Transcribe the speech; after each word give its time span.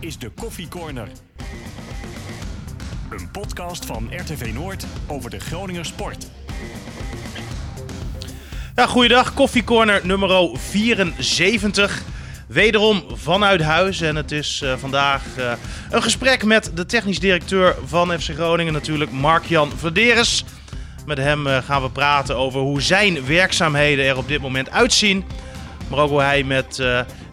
is 0.00 0.18
de 0.18 0.30
Koffie 0.30 0.68
Corner. 0.68 1.08
Een 3.10 3.30
podcast 3.30 3.84
van 3.84 4.10
RTV 4.16 4.52
Noord 4.54 4.86
over 5.06 5.30
de 5.30 5.40
Groninger 5.40 5.84
sport. 5.84 6.26
Ja, 8.74 8.86
goeiedag, 8.86 9.34
Koffie 9.34 9.64
Corner 9.64 10.06
nummer 10.06 10.58
74. 10.58 12.02
Wederom 12.48 13.04
vanuit 13.12 13.62
huis 13.62 14.00
en 14.00 14.16
het 14.16 14.32
is 14.32 14.60
uh, 14.64 14.76
vandaag 14.76 15.22
uh, 15.38 15.52
een 15.90 16.02
gesprek 16.02 16.44
met 16.44 16.70
de 16.74 16.86
technisch 16.86 17.20
directeur 17.20 17.76
van 17.84 18.20
FC 18.20 18.30
Groningen 18.34 18.72
natuurlijk, 18.72 19.10
Mark-Jan 19.10 19.70
Vladeres. 19.76 20.44
Met 21.06 21.18
hem 21.18 21.46
uh, 21.46 21.58
gaan 21.62 21.82
we 21.82 21.90
praten 21.90 22.36
over 22.36 22.60
hoe 22.60 22.80
zijn 22.80 23.26
werkzaamheden 23.26 24.04
er 24.04 24.16
op 24.16 24.28
dit 24.28 24.40
moment 24.40 24.70
uitzien. 24.70 25.24
Maar 25.88 25.98
ook 25.98 26.10
hoe 26.10 26.22
hij 26.22 26.42
met 26.42 26.74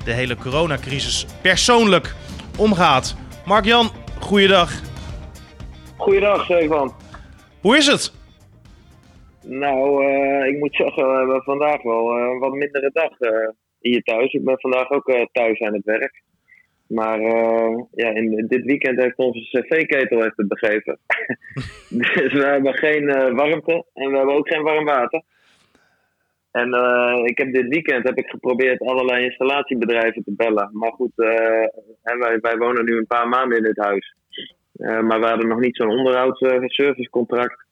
de 0.03 0.11
hele 0.11 0.35
coronacrisis 0.35 1.25
persoonlijk 1.41 2.15
omgaat. 2.57 3.15
Mark-Jan, 3.45 3.89
goeiedag. 4.19 4.81
Goeiedag, 5.97 6.43
Stefan. 6.43 6.91
Hoe 7.61 7.77
is 7.77 7.87
het? 7.87 8.13
Nou, 9.41 10.05
uh, 10.05 10.47
ik 10.47 10.59
moet 10.59 10.75
zeggen, 10.75 11.07
we 11.07 11.17
hebben 11.17 11.43
vandaag 11.43 11.81
wel 11.81 12.17
uh, 12.17 12.29
een 12.31 12.39
wat 12.39 12.53
mindere 12.53 12.89
dag 12.93 13.19
uh, 13.19 13.49
hier 13.79 14.01
thuis. 14.01 14.33
Ik 14.33 14.43
ben 14.43 14.59
vandaag 14.59 14.89
ook 14.89 15.27
thuis 15.31 15.59
aan 15.59 15.73
het 15.73 15.85
werk. 15.85 16.23
Maar 16.87 17.21
ja, 17.91 18.09
in, 18.09 18.45
dit 18.47 18.63
weekend 18.63 19.01
heeft 19.01 19.17
onze 19.17 19.39
cv-ketel 19.39 20.19
het 20.19 20.47
begeven. 20.47 20.99
dus 21.99 22.33
we 22.33 22.45
hebben 22.45 22.73
geen 22.73 23.05
warmte 23.35 23.85
en 23.93 24.09
we 24.11 24.17
hebben 24.17 24.35
ook 24.35 24.47
geen 24.47 24.63
warm 24.63 24.85
water. 24.85 25.23
En 26.53 26.67
ik 27.25 27.37
heb 27.37 27.53
dit 27.53 27.67
weekend 27.67 28.07
heb 28.07 28.17
ik 28.17 28.29
geprobeerd 28.29 28.81
allerlei 28.81 29.23
installatiebedrijven 29.23 30.23
te 30.23 30.33
bellen. 30.35 30.69
Maar 30.73 30.91
goed, 30.91 31.11
wij, 31.15 32.37
wij 32.41 32.57
wonen 32.57 32.85
nu 32.85 32.97
een 32.97 33.07
paar 33.07 33.27
maanden 33.27 33.57
in 33.57 33.63
dit 33.63 33.77
huis. 33.77 34.15
maar 34.77 35.19
we 35.19 35.25
hadden 35.25 35.47
nog 35.47 35.59
niet 35.59 35.75
zo'n 35.75 35.97
onderhoudsservicecontract. 35.97 37.65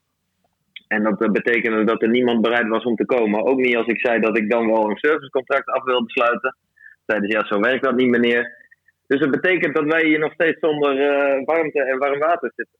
En 0.87 1.03
dat 1.03 1.31
betekende 1.31 1.83
dat 1.83 2.01
er 2.01 2.09
niemand 2.09 2.41
bereid 2.41 2.67
was 2.67 2.83
om 2.83 2.95
te 2.95 3.05
komen. 3.05 3.45
Ook 3.45 3.59
niet 3.59 3.75
als 3.75 3.87
ik 3.87 3.99
zei 3.99 4.19
dat 4.19 4.37
ik 4.37 4.49
dan 4.49 4.67
wel 4.67 4.89
een 4.89 4.97
servicecontract 4.97 5.67
af 5.67 5.83
wilde 5.83 6.09
sluiten. 6.09 6.55
Zeiden 7.05 7.29
ze, 7.29 7.37
ja, 7.37 7.45
zo 7.45 7.59
werkt 7.59 7.83
dat 7.83 7.95
niet, 7.95 8.09
meneer. 8.09 8.57
Dus 9.07 9.19
dat 9.19 9.31
betekent 9.31 9.75
dat 9.75 9.85
wij 9.85 10.05
hier 10.05 10.19
nog 10.19 10.33
steeds 10.33 10.59
zonder 10.59 10.95
warmte 11.45 11.83
en 11.83 11.97
warm 11.97 12.19
water 12.19 12.51
zitten. 12.55 12.79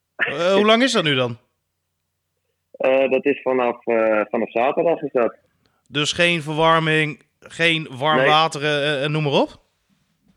Hoe 0.56 0.66
lang 0.66 0.84
is 0.84 0.92
dat 0.92 1.04
nu 1.04 1.16
dan? 1.16 1.38
Dat 3.10 3.26
is 3.26 3.42
vanaf, 3.42 3.84
vanaf 4.30 4.52
zaterdag 4.52 5.02
is 5.02 5.12
dat. 5.12 5.38
Dus 5.92 6.14
geen 6.14 6.42
verwarming, 6.42 7.22
geen 7.40 7.88
warm 7.92 8.18
nee. 8.18 8.28
water 8.28 8.64
en 9.02 9.12
noem 9.12 9.24
maar 9.24 9.42
op? 9.42 9.60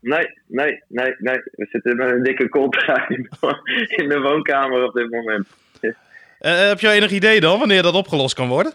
Nee, 0.01 0.27
nee, 0.47 0.83
nee, 0.87 1.15
nee. 1.17 1.37
We 1.51 1.67
zitten 1.71 1.97
met 1.97 2.11
een 2.11 2.23
dikke 2.23 2.49
kooltrui 2.49 3.27
in 4.01 4.09
de 4.09 4.19
woonkamer 4.19 4.83
op 4.83 4.93
dit 4.93 5.11
moment. 5.11 5.47
Uh, 5.81 6.67
heb 6.67 6.79
je 6.79 6.89
enig 6.89 7.11
idee 7.11 7.39
dan 7.39 7.59
wanneer 7.59 7.83
dat 7.83 7.93
opgelost 7.93 8.35
kan 8.35 8.47
worden? 8.47 8.73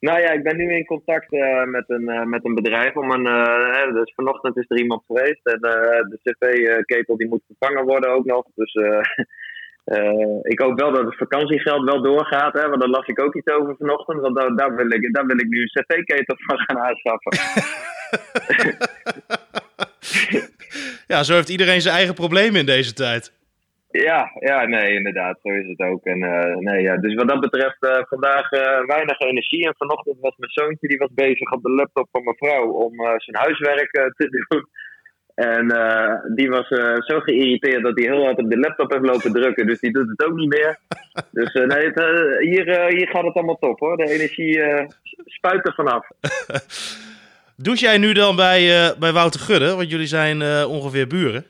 Nou 0.00 0.20
ja, 0.20 0.30
ik 0.30 0.42
ben 0.42 0.56
nu 0.56 0.74
in 0.74 0.84
contact 0.84 1.32
uh, 1.32 1.64
met, 1.64 1.84
een, 1.86 2.02
uh, 2.02 2.24
met 2.24 2.44
een 2.44 2.54
bedrijf. 2.54 2.96
Om 2.96 3.10
een, 3.10 3.26
uh, 3.26 3.92
dus 3.94 4.12
vanochtend 4.14 4.56
is 4.56 4.64
er 4.68 4.78
iemand 4.78 5.02
geweest. 5.06 5.46
En 5.46 5.60
de 5.60 6.18
cv-ketel 6.22 7.16
die 7.16 7.28
moet 7.28 7.42
vervangen 7.46 7.84
worden 7.86 8.10
ook 8.10 8.24
nog. 8.24 8.44
Dus 8.54 8.72
ik 10.42 10.60
hoop 10.60 10.80
wel 10.80 10.92
dat 10.92 11.04
het 11.04 11.16
vakantiegeld 11.16 11.84
wel 11.84 12.02
doorgaat. 12.02 12.52
Hè, 12.52 12.68
want 12.68 12.80
daar 12.80 12.90
las 12.90 13.06
ik 13.06 13.20
ook 13.20 13.34
iets 13.34 13.52
over 13.52 13.76
vanochtend. 13.78 14.20
Want 14.20 14.36
daar, 14.36 14.56
daar, 14.56 14.76
wil, 14.76 14.90
ik, 14.90 15.14
daar 15.14 15.26
wil 15.26 15.38
ik 15.38 15.48
nu 15.48 15.60
een 15.60 15.82
cv-ketel 15.84 16.36
van 16.46 16.58
gaan 16.58 16.78
aanschaffen. 16.78 17.32
ja, 21.12 21.22
zo 21.22 21.34
heeft 21.34 21.48
iedereen 21.48 21.80
zijn 21.80 21.94
eigen 21.94 22.14
problemen 22.14 22.60
in 22.60 22.66
deze 22.66 22.92
tijd. 22.92 23.36
Ja, 23.90 24.30
ja, 24.38 24.66
nee, 24.66 24.94
inderdaad, 24.94 25.38
zo 25.42 25.48
is 25.48 25.68
het 25.68 25.80
ook. 25.88 26.04
En, 26.04 26.18
uh, 26.18 26.56
nee, 26.56 26.82
ja, 26.82 26.96
dus 26.96 27.14
wat 27.14 27.28
dat 27.28 27.40
betreft, 27.40 27.76
uh, 27.80 28.02
vandaag 28.08 28.50
weinig 28.86 29.20
energie. 29.20 29.66
En 29.66 29.74
vanochtend 29.76 30.16
was 30.20 30.36
mijn 30.36 30.50
zoontje 30.50 30.88
die 30.88 30.98
was 30.98 31.10
bezig 31.14 31.52
op 31.52 31.62
de 31.62 31.70
laptop 31.70 32.08
van 32.12 32.24
mijn 32.24 32.36
vrouw 32.36 32.70
om 32.70 32.94
zijn 32.96 33.36
huiswerk 33.36 33.90
te 33.90 34.28
doen. 34.48 34.68
En 35.38 35.66
die 36.34 36.50
was 36.50 36.68
zo 36.98 37.20
geïrriteerd 37.20 37.82
dat 37.82 37.98
hij 37.98 38.06
heel 38.06 38.24
hard 38.24 38.38
op 38.38 38.50
de 38.50 38.58
laptop 38.58 38.90
heeft 38.90 39.04
lopen 39.04 39.32
drukken. 39.32 39.66
Dus 39.66 39.80
die 39.80 39.92
doet 39.92 40.08
het 40.08 40.24
ook 40.24 40.36
niet 40.36 40.48
meer. 40.48 40.78
Dus 41.30 41.52
nee, 41.52 41.90
het, 41.90 41.98
hier, 42.40 42.86
hier 42.88 43.08
gaat 43.08 43.24
het 43.24 43.34
allemaal 43.34 43.58
top 43.58 43.78
hoor. 43.78 43.96
De 43.96 44.10
energie 44.10 44.62
spuit 45.24 45.66
er 45.66 45.74
vanaf. 45.74 46.06
Doet 47.56 47.80
jij 47.80 47.98
nu 47.98 48.12
dan 48.12 48.36
bij, 48.36 48.94
bij 48.98 49.12
Wouter 49.12 49.40
Gudde? 49.40 49.74
Want 49.74 49.90
jullie 49.90 50.06
zijn 50.06 50.42
ongeveer 50.66 51.06
buren. 51.06 51.44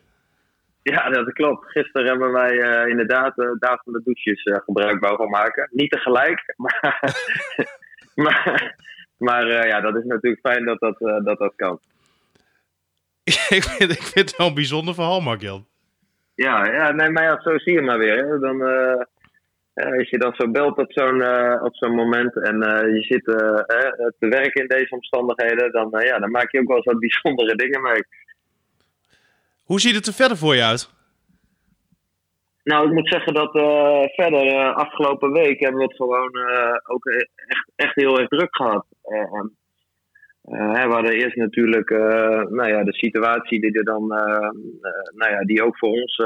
Ja, 0.83 1.11
dat 1.11 1.33
klopt. 1.33 1.71
Gisteren 1.71 2.07
hebben 2.07 2.33
wij 2.33 2.87
inderdaad 2.89 3.39
uh, 3.39 3.51
daar 3.59 3.81
van 3.85 3.93
de 3.93 4.01
douches 4.05 4.43
gebruik 4.65 5.07
van 5.07 5.31
maken. 5.31 5.69
Niet 5.73 5.91
tegelijk, 5.91 6.55
maar, 6.57 7.15
maar, 8.15 8.77
maar 9.17 9.67
ja, 9.67 9.81
dat 9.81 9.97
is 9.97 10.05
natuurlijk 10.05 10.47
fijn 10.47 10.65
dat 10.65 10.81
dat, 10.81 10.99
dat, 11.25 11.39
dat 11.39 11.53
kan. 11.57 11.81
ik, 13.59 13.63
vind, 13.63 13.91
ik 13.91 14.03
vind 14.03 14.29
het 14.29 14.37
wel 14.37 14.47
een 14.47 14.55
bijzonder 14.55 14.95
verhaal, 14.95 15.21
Mark-Jan. 15.21 15.67
Ja, 16.35 16.73
ja, 16.73 16.93
nee, 16.93 17.11
maar 17.11 17.23
ja, 17.23 17.41
zo 17.41 17.59
zie 17.59 17.73
je 17.73 17.81
maar 17.81 17.99
weer. 17.99 18.17
Hè. 18.17 18.39
Dan, 18.39 18.63
als 19.75 20.11
je 20.11 20.19
dan 20.19 20.35
zo 20.35 20.51
belt 20.51 20.79
op 20.79 20.93
zo'n 20.93 21.23
op 21.63 21.77
zo'n 21.77 21.95
moment 21.95 22.43
en 22.43 22.59
je 22.95 23.03
zit 23.03 23.25
te 24.19 24.29
werken 24.29 24.63
in 24.63 24.69
deze 24.69 24.95
omstandigheden, 24.95 25.73
dan, 25.73 26.05
ja, 26.05 26.19
dan 26.19 26.31
maak 26.31 26.53
je 26.53 26.61
ook 26.61 26.67
wel 26.67 26.77
eens 26.77 26.87
wat 26.93 26.99
bijzondere 26.99 27.55
dingen 27.55 27.83
mee. 27.83 28.05
Hoe 29.65 29.81
ziet 29.81 29.95
het 29.95 30.07
er 30.07 30.13
verder 30.13 30.37
voor 30.37 30.55
je 30.55 30.65
uit? 30.65 30.91
Nou, 32.63 32.87
ik 32.87 32.93
moet 32.93 33.09
zeggen 33.09 33.35
dat 33.35 33.51
verder, 34.15 34.73
afgelopen 34.75 35.33
week 35.33 35.61
hebben 35.61 35.79
we 35.79 35.87
het 35.87 35.97
gewoon 35.97 36.31
ook 36.87 37.05
echt, 37.07 37.31
echt 37.77 37.95
heel 37.95 38.19
erg 38.19 38.29
druk 38.29 38.57
gehad. 38.57 38.87
We 40.49 40.93
hadden 40.95 41.13
eerst 41.13 41.37
natuurlijk 41.37 41.91
nou 42.51 42.67
ja, 42.67 42.85
de 42.85 42.95
situatie 42.95 43.61
die 43.61 43.79
er 43.79 43.85
dan, 43.85 44.07
nou 45.15 45.33
ja, 45.33 45.41
die 45.45 45.63
ook 45.63 45.79
voor 45.79 45.91
ons 45.91 46.23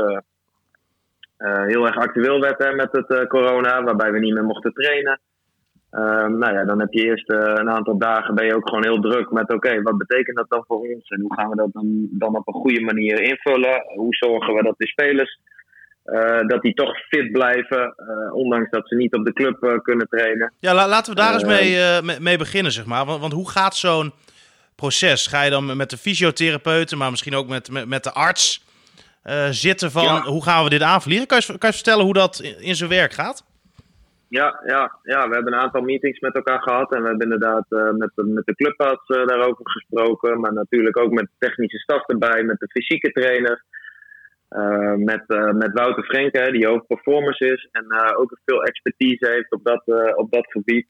heel 1.67 1.87
erg 1.87 1.97
actueel 1.97 2.41
werd 2.41 2.75
met 2.77 2.93
het 2.93 3.29
corona, 3.29 3.83
waarbij 3.83 4.13
we 4.13 4.19
niet 4.19 4.35
meer 4.35 4.45
mochten 4.45 4.73
trainen. 4.73 5.21
Um, 5.95 6.39
nou 6.39 6.53
ja, 6.55 6.65
dan 6.65 6.81
heb 6.81 6.93
je 6.93 7.05
eerst 7.05 7.31
uh, 7.31 7.39
een 7.39 7.71
aantal 7.71 7.99
dagen 7.99 8.35
ben 8.35 8.47
je 8.47 8.55
ook 8.55 8.69
gewoon 8.69 8.85
heel 8.85 9.01
druk 9.01 9.31
met 9.31 9.53
oké, 9.53 9.83
wat 9.83 9.99
betekent 9.99 10.37
dat 10.37 10.49
dan 10.49 10.65
voor 10.67 10.79
ons? 10.79 11.09
En 11.09 11.21
hoe 11.21 11.35
gaan 11.35 11.51
we 11.51 11.57
dat 11.57 11.73
dan, 11.73 12.09
dan 12.11 12.37
op 12.37 12.49
een 12.49 12.61
goede 12.61 12.81
manier 12.81 13.21
invullen? 13.21 13.83
Hoe 13.95 14.15
zorgen 14.15 14.55
we 14.55 14.63
dat 14.63 14.75
de 14.79 14.87
spelers 14.87 15.41
uh, 16.05 16.47
dat 16.47 16.63
die 16.63 16.75
toch 16.75 16.97
fit 17.09 17.33
blijven, 17.33 17.95
uh, 17.99 18.35
ondanks 18.35 18.71
dat 18.71 18.89
ze 18.89 18.95
niet 18.95 19.15
op 19.15 19.25
de 19.25 19.33
club 19.33 19.81
kunnen 19.83 20.09
trainen? 20.09 20.53
Ja, 20.59 20.75
la 20.75 20.89
laten 20.89 21.15
we 21.15 21.21
daar 21.21 21.35
eens 21.35 21.45
mee, 21.45 22.03
mee, 22.03 22.21
mee, 22.21 22.39
beginnen, 22.39 22.73
zeg 22.73 22.85
maar. 22.85 23.05
Want, 23.05 23.21
want 23.21 23.33
hoe 23.33 23.51
gaat 23.51 23.77
zo'n 23.77 24.13
proces? 24.75 25.27
Ga 25.27 25.43
je 25.43 25.51
dan 25.51 25.77
met 25.77 25.91
de 25.91 25.97
fysiotherapeuten, 25.97 26.99
maar 26.99 27.11
misschien 27.11 27.35
ook 27.35 27.49
met, 27.49 27.71
met, 27.71 27.89
met 27.89 28.05
de 28.05 28.13
arts 28.13 28.65
zitten 29.51 29.91
van 29.91 30.05
ja. 30.05 30.23
hoe 30.23 30.43
gaan 30.43 30.65
we 30.65 30.71
dit 30.71 30.83
aanvliegen? 30.83 31.27
Kan 31.27 31.41
je, 31.47 31.59
kan 31.59 31.69
je 31.69 31.75
vertellen 31.75 32.05
hoe 32.05 32.15
dat 32.15 32.41
in, 32.41 32.61
in 32.61 32.75
zijn 32.75 32.91
werk 32.91 33.13
gaat? 33.13 33.45
Ja, 34.29 34.61
ja, 34.67 34.99
ja, 35.03 35.29
we 35.29 35.35
hebben 35.35 35.53
een 35.53 35.61
aantal 35.61 35.81
meetings 35.81 36.21
met 36.21 36.35
elkaar 36.35 36.63
gehad. 36.63 36.95
En 36.95 37.03
we 37.03 37.09
hebben 37.09 37.33
inderdaad 37.33 37.65
met, 37.69 38.11
met 38.15 38.47
de 38.47 38.55
clubarts 38.55 39.07
daarover 39.07 39.71
gesproken. 39.71 40.41
Maar 40.41 40.53
natuurlijk 40.53 40.99
ook 40.99 41.13
met 41.13 41.25
de 41.25 41.47
technische 41.47 41.79
staf 41.79 42.09
erbij, 42.09 42.43
met 42.43 42.59
de 42.59 42.69
fysieke 42.69 43.13
trainer. 43.13 43.65
Uh, 44.57 44.95
met, 44.95 45.25
met 45.55 45.73
Wouter 45.73 46.05
Frenke, 46.05 46.53
die 46.53 46.69
ook 46.69 46.87
performance 46.87 47.53
is. 47.53 47.69
En 47.73 47.85
ook 48.17 48.39
veel 48.45 48.63
expertise 48.63 49.31
heeft 49.31 49.53
op 49.53 49.65
dat, 49.65 49.83
op 50.17 50.31
dat 50.31 50.47
gebied. 50.51 50.87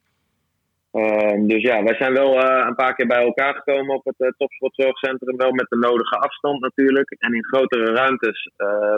Ehm, 0.91 1.47
dus 1.47 1.61
ja, 1.61 1.83
wij 1.83 1.95
zijn 1.95 2.13
wel 2.13 2.43
een 2.43 2.75
paar 2.75 2.95
keer 2.95 3.07
bij 3.07 3.23
elkaar 3.23 3.53
gekomen 3.53 3.95
op 3.95 4.11
het 4.15 4.33
topsportzorgcentrum. 4.37 5.37
Wel 5.37 5.51
met 5.51 5.69
de 5.69 5.77
nodige 5.77 6.15
afstand 6.15 6.61
natuurlijk. 6.61 7.15
En 7.19 7.33
in 7.33 7.45
grotere 7.45 7.93
ruimtes 7.93 8.51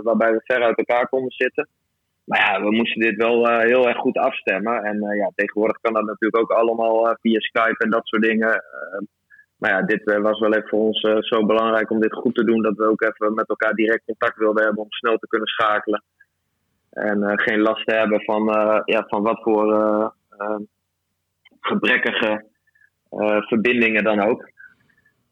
waarbij 0.03 0.31
we 0.31 0.41
ver 0.43 0.63
uit 0.63 0.77
elkaar 0.77 1.07
konden 1.07 1.31
zitten. 1.31 1.67
Maar 2.23 2.39
ja, 2.39 2.61
we 2.61 2.71
moesten 2.71 3.01
dit 3.01 3.15
wel 3.15 3.59
heel 3.59 3.87
erg 3.87 3.97
goed 3.97 4.17
afstemmen. 4.17 4.83
En 4.83 5.01
ja, 5.01 5.31
tegenwoordig 5.35 5.77
kan 5.81 5.93
dat 5.93 6.05
natuurlijk 6.05 6.41
ook 6.41 6.51
allemaal 6.51 7.17
via 7.21 7.39
Skype 7.39 7.83
en 7.83 7.89
dat 7.89 8.07
soort 8.07 8.23
dingen. 8.23 8.63
Maar 9.57 9.71
ja, 9.71 9.81
dit 9.81 10.03
was 10.21 10.39
wel 10.39 10.53
even 10.53 10.69
voor 10.69 10.79
ons 10.79 10.99
zo 11.19 11.45
belangrijk 11.45 11.89
om 11.89 11.99
dit 11.99 12.13
goed 12.13 12.35
te 12.35 12.43
doen. 12.43 12.61
Dat 12.61 12.75
we 12.75 12.89
ook 12.89 13.01
even 13.01 13.33
met 13.33 13.49
elkaar 13.49 13.73
direct 13.73 14.05
contact 14.05 14.37
wilden 14.37 14.63
hebben 14.63 14.83
om 14.83 14.91
snel 14.91 15.17
te 15.17 15.27
kunnen 15.27 15.47
schakelen. 15.47 16.03
En 16.89 17.39
geen 17.39 17.59
last 17.59 17.85
te 17.85 17.95
hebben 17.95 18.21
van, 18.21 18.43
ja, 18.85 19.05
van 19.07 19.23
wat 19.23 19.41
voor 19.41 20.13
gebrekkige 21.59 22.45
verbindingen 23.47 24.03
dan 24.03 24.19
ook. 24.19 24.53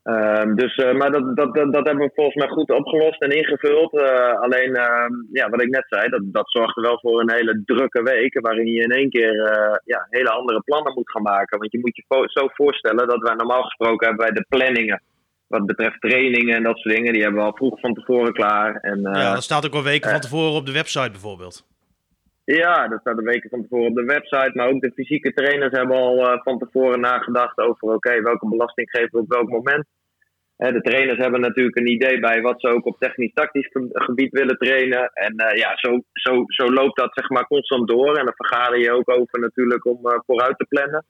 Um, 0.04 0.56
dus, 0.56 0.78
uh, 0.78 0.94
maar 0.94 1.12
dat, 1.12 1.36
dat, 1.36 1.54
dat, 1.56 1.74
dat, 1.74 1.86
hebben 1.86 2.06
we 2.06 2.12
volgens 2.16 2.36
mij 2.36 2.48
goed 2.48 2.72
opgelost 2.72 3.22
en 3.22 3.30
ingevuld. 3.30 3.94
Uh, 3.94 4.40
alleen, 4.40 4.70
uh, 4.70 5.06
ja, 5.32 5.50
wat 5.50 5.62
ik 5.62 5.70
net 5.70 5.86
zei, 5.88 6.10
dat, 6.10 6.22
dat 6.24 6.52
zorgde 6.52 6.82
wel 6.82 7.00
voor 7.00 7.22
een 7.22 7.32
hele 7.32 7.62
drukke 7.66 8.04
week. 8.04 8.40
Waarin 8.40 8.68
je 8.68 8.82
in 8.82 8.92
één 8.92 9.10
keer 9.10 9.46
eh, 9.46 9.76
ja, 9.86 10.08
hele 10.10 10.30
andere 10.30 10.62
plannen 10.62 10.94
moet 10.94 11.12
gaan 11.12 11.22
maken. 11.22 11.60
Want 11.60 11.72
je 11.72 11.80
moet 11.80 11.96
je 11.96 12.04
zo 12.26 12.48
voorstellen 12.54 13.08
dat 13.08 13.22
wij 13.22 13.34
normaal 13.34 13.64
gesproken 13.64 14.08
hebben 14.08 14.26
wij 14.26 14.36
de 14.36 14.46
planningen. 14.50 15.02
wat 15.48 15.66
betreft 15.66 16.02
trainingen 16.02 16.56
en 16.56 16.64
dat 16.64 16.78
soort 16.78 16.96
dingen, 16.96 17.14
die 17.14 17.22
hebben 17.22 17.42
we 17.42 17.48
al 17.48 17.56
vroeg 17.56 17.80
van 17.80 17.94
tevoren 17.94 18.34
klaar. 18.34 18.76
En, 18.76 19.00
ja, 19.02 19.34
dat 19.34 19.44
staat 19.44 19.66
ook 19.66 19.74
al 19.74 19.84
weken 19.84 20.10
van 20.12 20.20
tevoren 20.20 20.54
op 20.54 20.66
de 20.66 20.72
website 20.72 21.12
bijvoorbeeld. 21.12 21.66
Ja, 22.46 22.88
dat 22.88 23.00
staat 23.00 23.18
een 23.18 23.24
weken 23.24 23.50
van 23.50 23.62
tevoren 23.62 23.88
op 23.88 23.96
de 23.96 24.04
website. 24.04 24.52
Maar 24.54 24.68
ook 24.68 24.82
de 24.82 24.92
fysieke 24.96 25.34
trainers 25.34 25.78
hebben 25.78 25.98
al 25.98 26.40
van 26.44 26.60
tevoren 26.60 27.00
nagedacht 27.00 27.58
over 27.58 27.94
oké, 27.94 28.22
welke 28.22 28.48
belasting 28.48 28.90
geven 28.90 29.10
we 29.12 29.20
op 29.20 29.30
welk 29.30 29.50
moment. 29.50 29.86
De 30.56 30.82
trainers 30.82 31.18
hebben 31.18 31.42
natuurlijk 31.42 31.78
een 31.78 31.92
idee 31.92 32.20
bij 32.20 32.42
wat 32.42 32.62
ze 32.62 32.68
ook 32.68 32.86
op 32.86 33.00
technisch-tactisch 33.00 33.70
gebied 33.94 34.32
willen 34.32 34.58
trainen. 34.58 35.10
En 35.14 35.34
ja, 35.56 35.72
zo, 35.76 36.00
zo, 36.14 36.44
zo 36.48 36.74
loopt 36.74 36.98
dat 36.98 37.14
zeg 37.14 37.30
maar 37.30 37.48
constant 37.48 37.88
door. 37.88 38.18
En 38.18 38.26
dan 38.26 38.36
vergaderen 38.36 38.80
je 38.80 38.92
ook 38.92 39.10
over 39.10 39.40
natuurlijk 39.40 39.86
om 39.86 40.00
vooruit 40.26 40.58
te 40.58 40.66
plannen. 40.70 41.06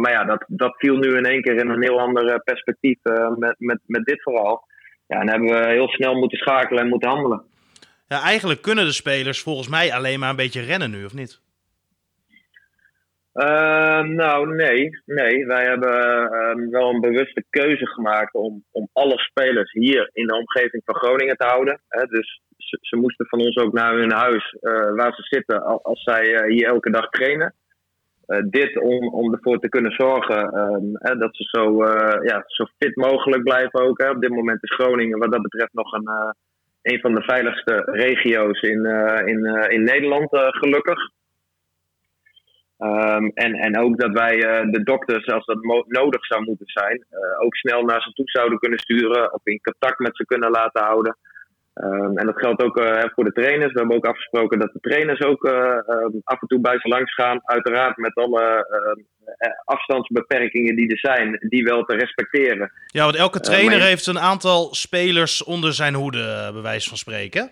Maar 0.00 0.12
ja, 0.12 0.24
dat, 0.24 0.44
dat 0.48 0.76
viel 0.76 0.96
nu 0.96 1.16
in 1.16 1.24
één 1.24 1.42
keer 1.42 1.56
in 1.56 1.68
een 1.68 1.82
heel 1.82 2.00
ander 2.00 2.40
perspectief 2.40 2.98
met, 3.36 3.54
met, 3.58 3.78
met 3.86 4.04
dit 4.04 4.22
verhaal. 4.22 4.66
Ja, 5.06 5.20
en 5.20 5.30
hebben 5.30 5.48
we 5.48 5.68
heel 5.68 5.88
snel 5.88 6.14
moeten 6.14 6.38
schakelen 6.38 6.82
en 6.82 6.88
moeten 6.88 7.08
handelen. 7.08 7.42
Ja, 8.08 8.22
eigenlijk 8.22 8.62
kunnen 8.62 8.84
de 8.84 8.92
spelers 8.92 9.42
volgens 9.42 9.68
mij 9.68 9.92
alleen 9.92 10.18
maar 10.18 10.30
een 10.30 10.36
beetje 10.36 10.60
rennen 10.60 10.90
nu, 10.90 11.04
of 11.04 11.14
niet? 11.14 11.40
Uh, 13.34 14.02
nou, 14.02 14.54
nee. 14.54 14.90
nee. 15.04 15.46
Wij 15.46 15.64
hebben 15.64 16.30
ehm, 16.32 16.70
wel 16.70 16.90
een 16.90 17.00
bewuste 17.00 17.44
keuze 17.50 17.86
gemaakt 17.86 18.34
om, 18.34 18.64
om 18.70 18.88
alle 18.92 19.18
spelers 19.18 19.72
hier 19.72 20.10
in 20.12 20.26
de 20.26 20.34
omgeving 20.34 20.82
van 20.84 20.94
Groningen 20.94 21.36
te 21.36 21.46
houden. 21.46 21.80
Hè. 21.88 22.06
Dus 22.06 22.40
ze, 22.80 22.96
moesten 22.96 23.26
van 23.26 23.40
ons 23.40 23.56
ook 23.56 23.72
naar 23.72 23.94
hun 23.94 24.12
huis 24.12 24.56
waar 24.94 25.12
ze 25.14 25.22
zitten 25.22 25.82
als 25.82 26.02
zij 26.02 26.44
hier 26.48 26.66
elke 26.66 26.90
dag 26.90 27.08
trainen. 27.08 27.54
Uh, 28.26 28.38
dit 28.50 28.78
om, 28.78 29.08
om 29.08 29.32
ervoor 29.32 29.58
te 29.58 29.68
kunnen 29.68 29.92
zorgen 29.92 30.38
hè, 30.92 31.16
dat 31.16 31.36
ze 31.36 31.44
zo, 31.44 31.84
ja, 32.22 32.44
zo 32.46 32.66
fit 32.78 32.96
mogelijk 32.96 33.42
blijven 33.42 33.80
ook. 33.80 33.98
Hè. 33.98 34.10
Op 34.10 34.20
dit 34.20 34.30
moment 34.30 34.62
is 34.62 34.74
Groningen 34.74 35.18
wat 35.18 35.32
dat 35.32 35.42
betreft 35.42 35.72
nog 35.72 35.92
een, 35.92 36.34
een 36.92 37.00
van 37.00 37.14
de 37.14 37.22
veiligste 37.22 37.82
regio's 37.84 38.60
in, 38.60 38.84
in, 39.24 39.44
in 39.70 39.82
Nederland, 39.82 40.28
gelukkig. 40.30 40.98
Um, 42.78 43.30
en, 43.34 43.54
en 43.54 43.78
ook 43.78 43.98
dat 43.98 44.12
wij 44.12 44.36
de 44.70 44.82
dokters, 44.82 45.26
als 45.26 45.44
dat 45.44 45.58
nodig 45.86 46.26
zou 46.26 46.44
moeten 46.44 46.66
zijn, 46.66 47.06
ook 47.38 47.54
snel 47.54 47.82
naar 47.82 48.00
ze 48.02 48.12
toe 48.12 48.30
zouden 48.30 48.58
kunnen 48.58 48.78
sturen 48.78 49.32
of 49.32 49.40
in 49.44 49.60
contact 49.60 49.98
met 49.98 50.16
ze 50.16 50.24
kunnen 50.24 50.50
laten 50.50 50.84
houden. 50.84 51.16
Um, 51.84 52.18
en 52.18 52.26
dat 52.26 52.38
geldt 52.38 52.62
ook 52.62 52.76
uh, 52.78 53.02
voor 53.14 53.24
de 53.24 53.32
trainers. 53.32 53.72
We 53.72 53.78
hebben 53.78 53.96
ook 53.96 54.06
afgesproken 54.06 54.58
dat 54.58 54.72
de 54.72 54.80
trainers 54.80 55.20
ook 55.20 55.44
uh, 55.44 55.52
um, 55.52 56.20
af 56.24 56.40
en 56.40 56.48
toe 56.48 56.60
bij 56.60 56.78
ze 56.78 56.88
langs 56.88 57.14
gaan. 57.14 57.40
Uiteraard 57.44 57.96
met 57.96 58.14
alle 58.14 58.66
uh, 58.70 59.50
afstandsbeperkingen 59.64 60.76
die 60.76 60.90
er 60.90 60.98
zijn, 60.98 61.36
die 61.48 61.64
wel 61.64 61.84
te 61.84 61.96
respecteren. 61.96 62.72
Ja, 62.86 63.04
want 63.04 63.16
elke 63.16 63.40
trainer 63.40 63.80
heeft 63.80 64.06
een 64.06 64.18
aantal 64.18 64.74
spelers 64.74 65.44
onder 65.44 65.72
zijn 65.72 65.94
hoede, 65.94 66.50
bij 66.52 66.62
wijze 66.62 66.88
van 66.88 66.98
spreken. 66.98 67.50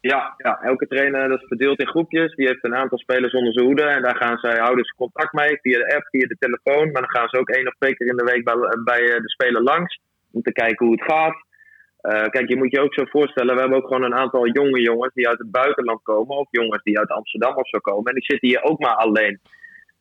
Ja, 0.00 0.34
ja, 0.36 0.60
elke 0.62 0.86
trainer 0.86 1.28
dat 1.28 1.40
is 1.40 1.46
verdeeld 1.48 1.80
in 1.80 1.88
groepjes. 1.88 2.34
Die 2.34 2.46
heeft 2.46 2.64
een 2.64 2.76
aantal 2.76 2.98
spelers 2.98 3.32
onder 3.32 3.52
zijn 3.52 3.66
hoede. 3.66 3.82
En 3.82 4.02
daar 4.02 4.16
gaan 4.16 4.38
zij, 4.38 4.58
houden 4.58 4.84
ze 4.84 4.94
contact 4.96 5.32
mee 5.32 5.58
via 5.60 5.78
de 5.78 5.94
app, 5.94 6.06
via 6.10 6.26
de 6.26 6.36
telefoon. 6.38 6.90
Maar 6.90 7.02
dan 7.02 7.10
gaan 7.10 7.28
ze 7.28 7.38
ook 7.38 7.50
één 7.50 7.66
of 7.66 7.74
twee 7.78 7.94
keer 7.94 8.06
in 8.06 8.16
de 8.16 8.24
week 8.24 8.44
bij, 8.44 8.54
bij 8.84 9.00
de 9.00 9.30
speler 9.30 9.62
langs. 9.62 10.00
Om 10.32 10.42
te 10.42 10.52
kijken 10.52 10.86
hoe 10.86 10.94
het 10.94 11.12
gaat. 11.12 11.48
Uh, 12.02 12.24
kijk, 12.24 12.48
je 12.48 12.56
moet 12.56 12.70
je 12.70 12.80
ook 12.80 12.94
zo 12.94 13.04
voorstellen, 13.04 13.54
we 13.54 13.60
hebben 13.60 13.78
ook 13.78 13.86
gewoon 13.86 14.02
een 14.02 14.14
aantal 14.14 14.46
jonge 14.46 14.80
jongens 14.80 15.14
die 15.14 15.28
uit 15.28 15.38
het 15.38 15.50
buitenland 15.50 16.02
komen, 16.02 16.36
of 16.36 16.48
jongens 16.50 16.82
die 16.82 16.98
uit 16.98 17.10
Amsterdam 17.10 17.56
of 17.56 17.68
zo 17.68 17.78
komen, 17.78 18.04
en 18.04 18.14
die 18.14 18.24
zitten 18.24 18.48
hier 18.48 18.62
ook 18.62 18.78
maar 18.78 18.94
alleen. 18.94 19.40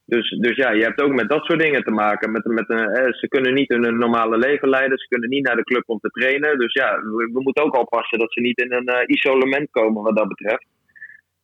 Dus, 0.05 0.29
dus 0.29 0.55
ja, 0.55 0.71
je 0.71 0.83
hebt 0.83 1.01
ook 1.01 1.13
met 1.13 1.29
dat 1.29 1.45
soort 1.45 1.59
dingen 1.59 1.83
te 1.83 1.91
maken. 1.91 2.31
Met, 2.31 2.45
met 2.45 2.69
een, 2.69 2.87
eh, 2.87 3.13
ze 3.13 3.27
kunnen 3.27 3.53
niet 3.53 3.69
hun 3.69 3.97
normale 3.97 4.37
leven 4.37 4.69
leiden, 4.69 4.97
ze 4.97 5.07
kunnen 5.07 5.29
niet 5.29 5.45
naar 5.45 5.55
de 5.55 5.63
club 5.63 5.83
om 5.85 5.99
te 5.99 6.09
trainen. 6.09 6.57
Dus 6.57 6.73
ja, 6.73 6.99
we, 7.01 7.29
we 7.33 7.41
moeten 7.41 7.63
ook 7.63 7.77
oppassen 7.77 8.19
dat 8.19 8.33
ze 8.33 8.41
niet 8.41 8.61
in 8.61 8.73
een 8.73 8.89
uh, 8.89 9.01
isolement 9.05 9.71
komen 9.71 10.03
wat 10.03 10.17
dat 10.17 10.27
betreft. 10.27 10.65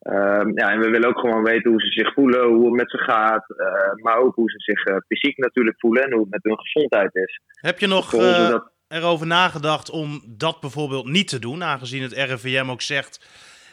Uh, 0.01 0.45
ja, 0.53 0.71
en 0.71 0.79
we 0.79 0.89
willen 0.89 1.09
ook 1.09 1.19
gewoon 1.19 1.43
weten 1.43 1.71
hoe 1.71 1.81
ze 1.81 1.91
zich 1.91 2.13
voelen, 2.13 2.47
hoe 2.47 2.65
het 2.65 2.75
met 2.75 2.89
ze 2.89 2.97
gaat. 2.97 3.45
Uh, 3.49 4.03
maar 4.03 4.17
ook 4.17 4.35
hoe 4.35 4.49
ze 4.49 4.59
zich 4.59 4.87
uh, 4.87 4.95
fysiek 5.07 5.37
natuurlijk 5.37 5.79
voelen 5.79 6.03
en 6.03 6.11
hoe 6.11 6.21
het 6.21 6.29
met 6.29 6.43
hun 6.43 6.59
gezondheid 6.59 7.15
is. 7.15 7.41
Heb 7.61 7.79
je 7.79 7.87
nog 7.87 8.09
dat 8.09 8.71
erover 8.87 9.27
nagedacht 9.27 9.89
om 9.89 10.23
dat 10.25 10.59
bijvoorbeeld 10.59 11.05
niet 11.05 11.27
te 11.27 11.39
doen, 11.39 11.63
aangezien 11.63 12.01
het 12.01 12.13
RIVM 12.13 12.69
ook 12.69 12.81
zegt: 12.81 13.19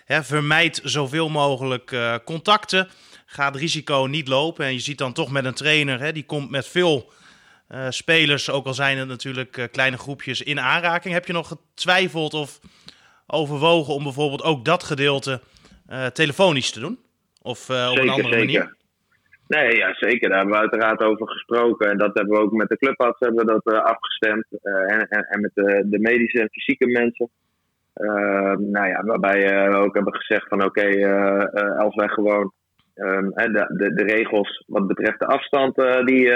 hè, 0.04 0.24
vermijd 0.24 0.80
zoveel 0.84 1.28
mogelijk 1.28 1.90
uh, 1.90 2.14
contacten, 2.24 2.88
ga 3.26 3.46
het 3.46 3.56
risico 3.56 4.06
niet 4.10 4.28
lopen. 4.28 4.66
En 4.66 4.72
je 4.72 4.80
ziet 4.80 4.98
dan 4.98 5.12
toch 5.12 5.30
met 5.30 5.44
een 5.44 5.54
trainer, 5.54 6.00
hè, 6.00 6.12
die 6.12 6.24
komt 6.24 6.50
met 6.50 6.66
veel 6.68 7.12
uh, 7.68 7.86
spelers, 7.90 8.50
ook 8.50 8.66
al 8.66 8.74
zijn 8.74 8.98
het 8.98 9.08
natuurlijk 9.08 9.56
uh, 9.56 9.64
kleine 9.72 9.98
groepjes, 9.98 10.42
in 10.42 10.60
aanraking. 10.60 11.14
Heb 11.14 11.26
je 11.26 11.32
nog 11.32 11.48
getwijfeld 11.48 12.34
of 12.34 12.60
overwogen 13.26 13.94
om 13.94 14.02
bijvoorbeeld 14.02 14.42
ook 14.42 14.64
dat 14.64 14.82
gedeelte 14.82 15.40
telefonisch 16.12 16.70
te 16.70 16.80
doen? 16.80 16.98
Of 17.42 17.70
op 17.70 17.76
zeker, 17.76 18.02
een 18.02 18.08
andere 18.08 18.22
zeker. 18.22 18.38
manier? 18.38 18.76
Nee, 19.58 19.76
ja, 19.76 19.94
zeker. 19.94 20.28
Daar 20.28 20.38
hebben 20.38 20.54
we 20.54 20.60
uiteraard 20.60 21.02
over 21.02 21.28
gesproken. 21.28 21.90
En 21.90 21.98
dat 21.98 22.14
hebben 22.14 22.36
we 22.36 22.42
ook 22.42 22.52
met 22.52 22.68
de 22.68 22.76
clubarts 22.76 23.18
hebben 23.18 23.46
we 23.46 23.52
dat, 23.52 23.74
uh, 23.74 23.82
afgestemd. 23.82 24.46
Uh, 24.62 24.92
en, 24.92 25.08
en, 25.08 25.26
en, 25.28 25.40
met 25.40 25.50
de, 25.54 25.82
de, 25.84 25.98
medische 25.98 26.40
en 26.40 26.48
fysieke 26.50 26.86
mensen. 26.86 27.30
Uh, 27.96 28.54
nou 28.56 28.88
ja, 28.88 29.02
waarbij 29.04 29.68
we 29.70 29.76
ook 29.76 29.94
hebben 29.94 30.14
gezegd 30.14 30.48
van 30.48 30.64
oké, 30.64 30.86
als 31.78 31.94
wij 31.94 32.08
gewoon 32.08 32.52
ehm, 32.94 33.28
de, 33.28 33.66
de, 33.76 33.94
de, 33.94 34.04
regels 34.04 34.64
wat 34.66 34.86
betreft 34.86 35.18
de 35.18 35.26
afstand 35.26 35.74
die, 36.04 36.32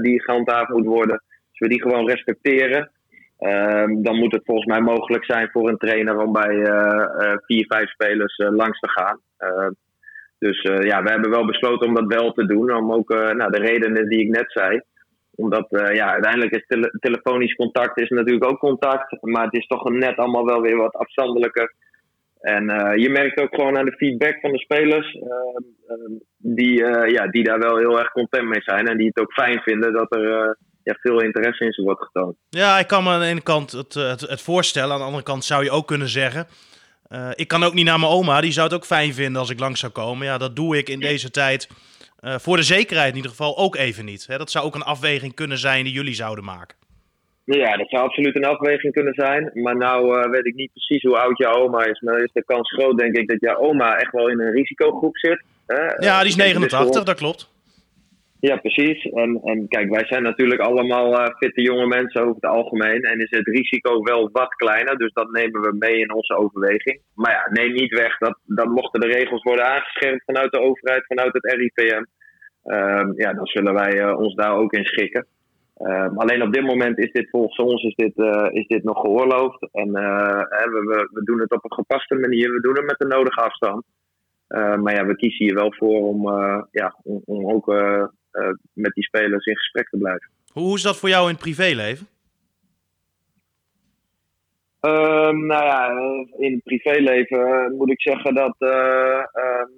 die 0.00 0.22
gehandhaafd 0.22 0.68
moet 0.68 0.86
worden, 0.86 1.22
als 1.50 1.58
we 1.58 1.68
die 1.68 1.82
gewoon 1.82 2.08
respecteren. 2.08 2.90
Ehm, 3.38 4.02
dan 4.02 4.16
moet 4.16 4.32
het 4.32 4.44
volgens 4.44 4.66
mij 4.66 4.80
mogelijk 4.80 5.24
zijn 5.24 5.48
voor 5.52 5.68
een 5.68 5.78
trainer 5.78 6.18
om 6.18 6.32
bij 6.32 6.54
vier, 7.46 7.66
vijf 7.66 7.90
spelers 7.90 8.36
langs 8.36 8.78
te 8.80 8.88
gaan. 8.88 9.20
Dus 10.38 10.64
uh, 10.64 10.82
ja, 10.82 11.02
we 11.02 11.10
hebben 11.10 11.30
wel 11.30 11.46
besloten 11.46 11.88
om 11.88 11.94
dat 11.94 12.06
wel 12.06 12.32
te 12.32 12.46
doen. 12.46 12.76
Om 12.76 12.92
ook 12.92 13.10
uh, 13.10 13.30
nou, 13.30 13.50
de 13.50 13.60
redenen 13.60 14.08
die 14.08 14.20
ik 14.20 14.28
net 14.28 14.52
zei. 14.52 14.80
Omdat 15.34 15.66
uh, 15.70 15.94
ja, 15.94 16.12
uiteindelijk 16.12 16.54
is 16.54 16.66
tele 16.66 16.96
telefonisch 17.00 17.54
contact 17.54 18.00
is 18.00 18.08
natuurlijk 18.08 18.50
ook 18.50 18.58
contact. 18.58 19.16
Maar 19.20 19.44
het 19.44 19.56
is 19.56 19.66
toch 19.66 19.90
net 19.90 20.16
allemaal 20.16 20.44
wel 20.44 20.60
weer 20.60 20.76
wat 20.76 20.94
afstandelijker. 20.94 21.74
En 22.40 22.64
je 23.00 23.10
merkt 23.10 23.40
ook 23.40 23.54
gewoon 23.54 23.78
aan 23.78 23.84
de 23.84 23.96
feedback 23.96 24.40
van 24.40 24.52
de 24.52 24.58
spelers. 24.58 25.18
die, 26.36 26.84
ja, 27.10 27.26
die 27.26 27.44
daar 27.44 27.58
wel 27.58 27.76
heel 27.76 27.98
erg 27.98 28.12
content 28.12 28.48
mee 28.48 28.62
zijn. 28.62 28.86
En 28.86 28.96
die 28.96 29.06
het 29.06 29.20
ook 29.20 29.32
fijn 29.32 29.60
vinden 29.60 29.92
dat 29.92 30.14
er 30.14 30.56
ja, 30.82 30.94
veel 31.00 31.22
interesse 31.22 31.64
in 31.64 31.72
ze 31.72 31.82
wordt 31.82 32.02
getoond. 32.02 32.36
Ja, 32.48 32.78
ik 32.78 32.86
kan 32.86 33.04
me 33.04 33.10
aan 33.10 33.20
de 33.20 33.26
ene 33.26 33.42
kant 33.42 33.72
het, 33.72 33.94
het 34.20 34.42
voorstellen. 34.42 34.92
Aan 34.92 34.98
de 34.98 35.04
andere 35.04 35.22
kant 35.22 35.44
zou 35.44 35.64
je 35.64 35.70
ook 35.70 35.86
kunnen 35.86 36.08
zeggen 36.08 36.46
uh, 37.08 37.30
ik 37.34 37.48
kan 37.48 37.62
ook 37.62 37.74
niet 37.74 37.84
naar 37.84 38.00
mijn 38.00 38.12
oma, 38.12 38.40
die 38.40 38.52
zou 38.52 38.66
het 38.66 38.76
ook 38.76 38.84
fijn 38.84 39.14
vinden 39.14 39.40
als 39.40 39.50
ik 39.50 39.58
langs 39.60 39.80
zou 39.80 39.92
komen. 39.92 40.26
Ja, 40.26 40.38
dat 40.38 40.56
doe 40.56 40.76
ik 40.76 40.88
in 40.88 41.00
deze 41.00 41.30
tijd 41.30 41.68
uh, 42.20 42.34
voor 42.38 42.56
de 42.56 42.62
zekerheid 42.62 43.10
in 43.10 43.16
ieder 43.16 43.30
geval 43.30 43.58
ook 43.58 43.76
even 43.76 44.04
niet. 44.04 44.26
Hè, 44.26 44.38
dat 44.38 44.50
zou 44.50 44.64
ook 44.64 44.74
een 44.74 44.82
afweging 44.82 45.34
kunnen 45.34 45.58
zijn 45.58 45.84
die 45.84 45.92
jullie 45.92 46.14
zouden 46.14 46.44
maken. 46.44 46.76
Ja, 47.44 47.76
dat 47.76 47.88
zou 47.88 48.02
absoluut 48.02 48.36
een 48.36 48.44
afweging 48.44 48.92
kunnen 48.92 49.14
zijn. 49.14 49.50
Maar 49.54 49.76
nou 49.76 50.18
uh, 50.18 50.30
weet 50.30 50.46
ik 50.46 50.54
niet 50.54 50.72
precies 50.72 51.02
hoe 51.02 51.18
oud 51.18 51.38
jouw 51.38 51.54
oma 51.54 51.84
is. 51.84 52.00
Maar 52.00 52.22
is 52.22 52.30
de 52.32 52.44
kans 52.44 52.72
groot, 52.72 52.98
denk 52.98 53.16
ik, 53.16 53.28
dat 53.28 53.40
jouw 53.40 53.56
oma 53.56 53.96
echt 53.96 54.12
wel 54.12 54.28
in 54.28 54.40
een 54.40 54.52
risicogroep 54.52 55.16
zit. 55.16 55.44
Hè? 55.66 56.06
Ja, 56.06 56.20
die 56.20 56.28
is 56.28 56.36
89, 56.36 57.02
dat 57.02 57.16
klopt. 57.16 57.54
Ja, 58.40 58.56
precies. 58.56 59.04
En, 59.04 59.40
en 59.42 59.68
kijk, 59.68 59.90
wij 59.90 60.06
zijn 60.06 60.22
natuurlijk 60.22 60.60
allemaal 60.60 61.20
uh, 61.20 61.26
fitte 61.38 61.62
jonge 61.62 61.86
mensen 61.86 62.20
over 62.20 62.34
het 62.34 62.44
algemeen. 62.44 63.02
En 63.02 63.18
is 63.18 63.30
het 63.30 63.46
risico 63.46 64.02
wel 64.02 64.30
wat 64.32 64.54
kleiner. 64.54 64.96
Dus 64.96 65.12
dat 65.12 65.30
nemen 65.30 65.60
we 65.60 65.76
mee 65.78 65.98
in 65.98 66.14
onze 66.14 66.36
overweging. 66.36 67.00
Maar 67.14 67.32
ja, 67.32 67.62
neem 67.62 67.72
niet 67.72 67.94
weg 67.94 68.18
dat, 68.18 68.38
dat 68.44 68.66
mochten 68.66 69.00
de 69.00 69.06
regels 69.06 69.42
worden 69.42 69.64
aangescherpt 69.64 70.24
vanuit 70.24 70.52
de 70.52 70.60
overheid, 70.60 71.06
vanuit 71.06 71.32
het 71.32 71.52
RIVM. 71.52 72.04
Um, 72.64 73.12
ja, 73.16 73.32
dan 73.32 73.46
zullen 73.46 73.74
wij 73.74 73.94
uh, 73.94 74.18
ons 74.18 74.34
daar 74.34 74.56
ook 74.56 74.72
in 74.72 74.84
schikken. 74.84 75.26
Um, 75.78 76.18
alleen 76.18 76.42
op 76.42 76.52
dit 76.52 76.64
moment 76.64 76.98
is 76.98 77.12
dit 77.12 77.30
volgens 77.30 77.58
ons 77.58 77.82
is 77.82 77.94
dit, 77.94 78.16
uh, 78.16 78.46
is 78.50 78.66
dit 78.66 78.84
nog 78.84 79.00
geoorloofd. 79.00 79.68
En 79.72 79.92
we, 79.92 80.82
we, 80.86 81.08
we, 81.12 81.24
doen 81.24 81.40
het 81.40 81.52
op 81.52 81.64
een 81.64 81.72
gepaste 81.72 82.14
manier. 82.14 82.52
We 82.52 82.60
doen 82.60 82.76
het 82.76 82.84
met 82.84 82.98
de 82.98 83.06
nodige 83.06 83.40
afstand. 83.40 83.84
maar 84.82 84.94
ja, 84.94 85.06
we 85.06 85.16
kiezen 85.16 85.44
hier 85.44 85.54
wel 85.54 85.72
voor 85.72 86.00
om, 86.00 86.22
ja, 86.70 86.96
om, 87.02 87.22
om 87.24 87.50
ook 87.50 87.66
met 88.72 88.92
die 88.92 89.04
spelers 89.04 89.46
in 89.46 89.56
gesprek 89.56 89.88
te 89.88 89.98
blijven. 89.98 90.28
Hoe 90.52 90.76
is 90.76 90.82
dat 90.82 90.96
voor 90.96 91.08
jou 91.08 91.22
in 91.22 91.32
het 91.32 91.42
privéleven? 91.42 92.06
Um, 94.80 95.46
nou 95.46 95.64
ja, 95.64 95.90
in 96.38 96.52
het 96.52 96.62
privéleven 96.62 97.74
moet 97.76 97.90
ik 97.90 98.00
zeggen 98.00 98.34
dat 98.34 98.54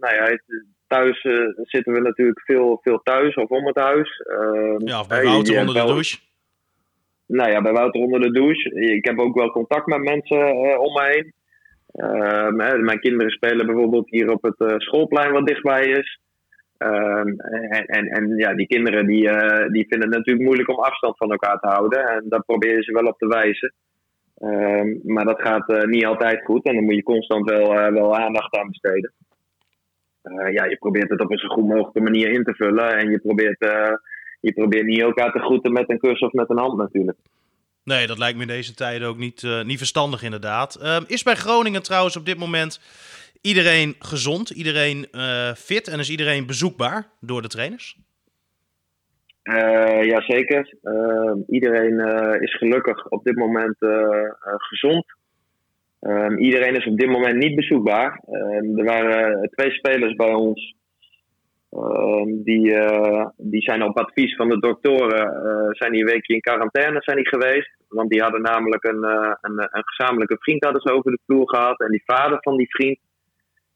nou 0.01 0.15
ja, 0.15 0.39
thuis 0.87 1.21
zitten 1.63 1.93
we 1.93 2.01
natuurlijk 2.01 2.41
veel, 2.41 2.81
veel 2.83 3.01
thuis 3.03 3.35
of 3.35 3.49
om 3.49 3.67
het 3.67 3.77
huis. 3.77 4.19
Ehm, 4.19 4.89
ja, 4.89 5.01
of 5.01 5.09
bij 5.09 5.25
Wouter 5.25 5.61
onder 5.61 5.75
de 5.75 5.87
douche. 5.87 6.19
Nou 7.27 7.51
ja, 7.51 7.61
bij 7.61 7.73
Wouter 7.73 8.01
onder 8.01 8.21
de 8.21 8.31
douche. 8.31 8.71
Ik 8.71 9.05
heb 9.05 9.19
ook 9.19 9.35
wel 9.35 9.51
contact 9.51 9.87
met 9.87 10.03
mensen 10.03 10.57
om 10.79 10.93
me 10.93 11.05
heen. 11.05 11.33
Ehm, 11.93 12.85
mijn 12.85 13.01
kinderen 13.01 13.33
spelen 13.33 13.67
bijvoorbeeld 13.67 14.11
hier 14.11 14.31
op 14.31 14.43
het 14.43 14.83
schoolplein 14.83 15.33
wat 15.33 15.47
dichtbij 15.47 15.85
is. 15.85 16.21
Ehm, 16.79 17.29
en, 17.29 17.87
en, 17.87 18.07
en, 18.07 18.37
ja, 18.37 18.55
die 18.55 18.67
kinderen 18.67 19.07
die, 19.07 19.23
die 19.71 19.87
vinden 19.89 20.09
het 20.09 20.17
natuurlijk 20.17 20.47
moeilijk 20.47 20.69
om 20.69 20.79
afstand 20.79 21.17
van 21.17 21.31
elkaar 21.31 21.59
te 21.59 21.67
houden. 21.67 22.09
En 22.09 22.25
daar 22.29 22.45
proberen 22.45 22.83
ze 22.83 22.93
wel 22.93 23.07
op 23.07 23.19
te 23.19 23.27
wijzen. 23.27 23.75
Ehm, 24.35 24.89
maar 25.03 25.25
dat 25.25 25.41
gaat 25.41 25.87
niet 25.87 26.07
altijd 26.07 26.45
goed 26.45 26.65
en 26.65 26.75
dan 26.75 26.85
moet 26.85 26.95
je 26.95 27.03
constant 27.03 27.51
wel, 27.51 27.93
wel 27.93 28.17
aandacht 28.17 28.57
aan 28.57 28.69
besteden. 28.69 29.13
ja, 30.53 30.65
je 30.65 30.77
probeert 30.79 31.11
het 31.11 31.21
op 31.21 31.31
een 31.31 31.39
zo 31.39 31.49
goed 31.49 31.69
mogelijke 31.69 32.01
manier 32.01 32.33
in 32.33 32.45
te 32.45 32.55
vullen 32.55 32.97
en 32.97 33.11
je 33.11 33.19
probeert, 33.19 33.59
je 34.41 34.53
probeert 34.53 34.87
niet 34.87 35.01
elkaar 35.01 35.33
te 35.33 35.39
groeten 35.39 35.73
met 35.73 35.91
een 35.91 35.99
kus 35.99 36.21
of 36.21 36.33
met 36.33 36.51
een 36.51 36.59
hand 36.59 36.79
natuurlijk. 36.79 37.19
Nee, 37.85 38.07
dat 38.07 38.19
lijkt 38.19 38.37
me 38.37 38.43
in 38.43 38.49
deze 38.49 38.75
tijden 38.75 39.09
ook 39.09 39.17
niet, 39.17 39.63
niet 39.65 39.79
verstandig 39.79 40.23
inderdaad. 40.23 40.79
Uh, 40.83 40.97
is 41.07 41.23
bij 41.23 41.35
Groningen 41.35 41.83
trouwens 41.83 42.17
op 42.17 42.27
dit 42.27 42.39
moment 42.39 42.81
iedereen 43.41 43.95
gezond, 43.99 44.51
iedereen 44.51 45.09
uh, 45.13 45.53
fit 45.53 45.89
en 45.89 45.99
is 45.99 46.11
iedereen 46.11 46.47
bezoekbaar 46.47 47.09
door 47.21 47.43
de 47.43 47.49
trainers? 47.49 47.97
ja, 50.03 50.21
zeker. 50.21 50.75
iedereen 51.47 52.01
is 52.41 52.57
gelukkig 52.57 53.09
op 53.09 53.25
dit 53.25 53.37
moment 53.37 53.77
gezond. 54.43 55.05
iedereen 56.39 56.77
is 56.77 56.87
op 56.87 56.99
dit 56.99 57.09
moment 57.09 57.37
niet 57.37 57.55
bezoekbaar. 57.55 58.21
er 58.77 58.85
waren 58.85 59.51
twee 59.51 59.71
spelers 59.71 60.15
bij 60.15 60.33
ons 60.33 60.77
Ehm, 61.71 62.43
die, 62.43 62.75
die 63.37 63.63
zijn 63.63 63.83
op 63.83 63.99
advies 63.99 64.37
van 64.37 64.49
de 64.49 64.59
doktoren 64.59 65.77
zijn 65.77 65.93
die 65.93 66.01
een 66.01 66.11
weekje 66.11 66.35
in 66.35 66.41
quarantaine 66.41 67.03
zijn 67.03 67.17
die 67.17 67.29
geweest. 67.29 67.71
Want 67.89 68.11
die 68.11 68.23
hadden 68.23 68.43
namelijk 68.43 68.85
een, 68.85 69.05
een, 69.41 69.69
een, 69.71 69.83
gezamenlijke 69.85 70.37
vriend 70.39 70.65
hadden 70.65 70.93
over 70.93 71.11
de 71.11 71.19
vloer 71.27 71.49
gehad. 71.49 71.81
En 71.81 71.91
die 71.91 72.03
vader 72.05 72.39
van 72.41 72.57
die 72.57 72.71
vriend, 72.71 72.99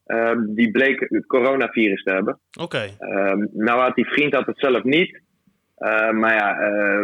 ehm, 0.07 0.55
die 0.55 0.71
bleek 0.71 1.01
het 1.01 1.27
coronavirus 1.27 2.03
te 2.03 2.13
hebben. 2.13 2.39
Oké. 2.61 2.89
Um, 2.99 3.49
nou 3.53 3.81
had 3.81 3.95
die 3.95 4.07
vriend 4.07 4.35
had 4.35 4.47
het 4.47 4.59
zelf 4.59 4.83
niet. 4.83 5.21
maar 6.13 6.35
ja, 6.35 6.57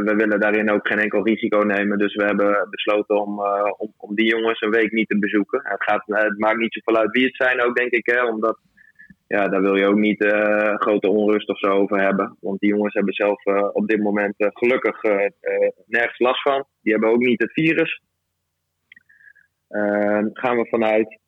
we 0.03 0.15
willen 0.17 0.41
daarin 0.41 0.71
ook 0.71 0.89
geen 0.89 0.99
enkel 0.99 1.25
risico 1.25 1.59
nemen. 1.59 1.99
Dus 1.99 2.15
we 2.15 2.25
hebben 2.25 2.67
besloten 2.71 3.21
om, 3.21 3.41
om, 3.77 3.93
om, 3.97 4.15
die 4.15 4.27
jongens 4.27 4.61
een 4.61 4.71
week 4.71 4.93
niet 4.93 5.09
te 5.09 5.19
bezoeken. 5.19 5.61
Het, 5.65 5.83
gaat, 5.83 6.03
het 6.07 6.39
maakt 6.39 6.59
niet 6.59 6.73
zoveel 6.73 7.01
uit 7.01 7.11
wie 7.11 7.25
het 7.25 7.37
zijn 7.37 7.61
ook, 7.61 7.77
denk 7.77 7.91
ik. 7.91 8.07
Hè, 8.07 8.25
omdat 8.25 8.59
ja, 9.27 9.49
daar 9.49 9.61
wil 9.61 9.77
je 9.77 9.87
ook 9.87 9.99
niet 9.99 10.25
uh, 10.25 10.75
grote 10.75 11.09
onrust 11.09 11.49
of 11.49 11.59
zo 11.59 11.67
over 11.67 12.01
hebben. 12.01 12.37
Want 12.41 12.61
die 12.61 12.69
jongens 12.69 12.95
hebben 12.95 13.15
zelf 13.15 13.45
op 13.73 13.89
dit 13.89 14.03
moment 14.03 14.35
gelukkig 14.37 15.03
nergens 15.87 16.19
last 16.19 16.43
van. 16.43 16.65
Die 16.83 16.93
hebben 16.93 17.11
ook 17.11 17.21
niet 17.21 17.43
het 17.43 17.53
virus. 17.53 18.03
gaan 20.33 20.57
we 20.57 20.67
vanuit. 20.71 21.19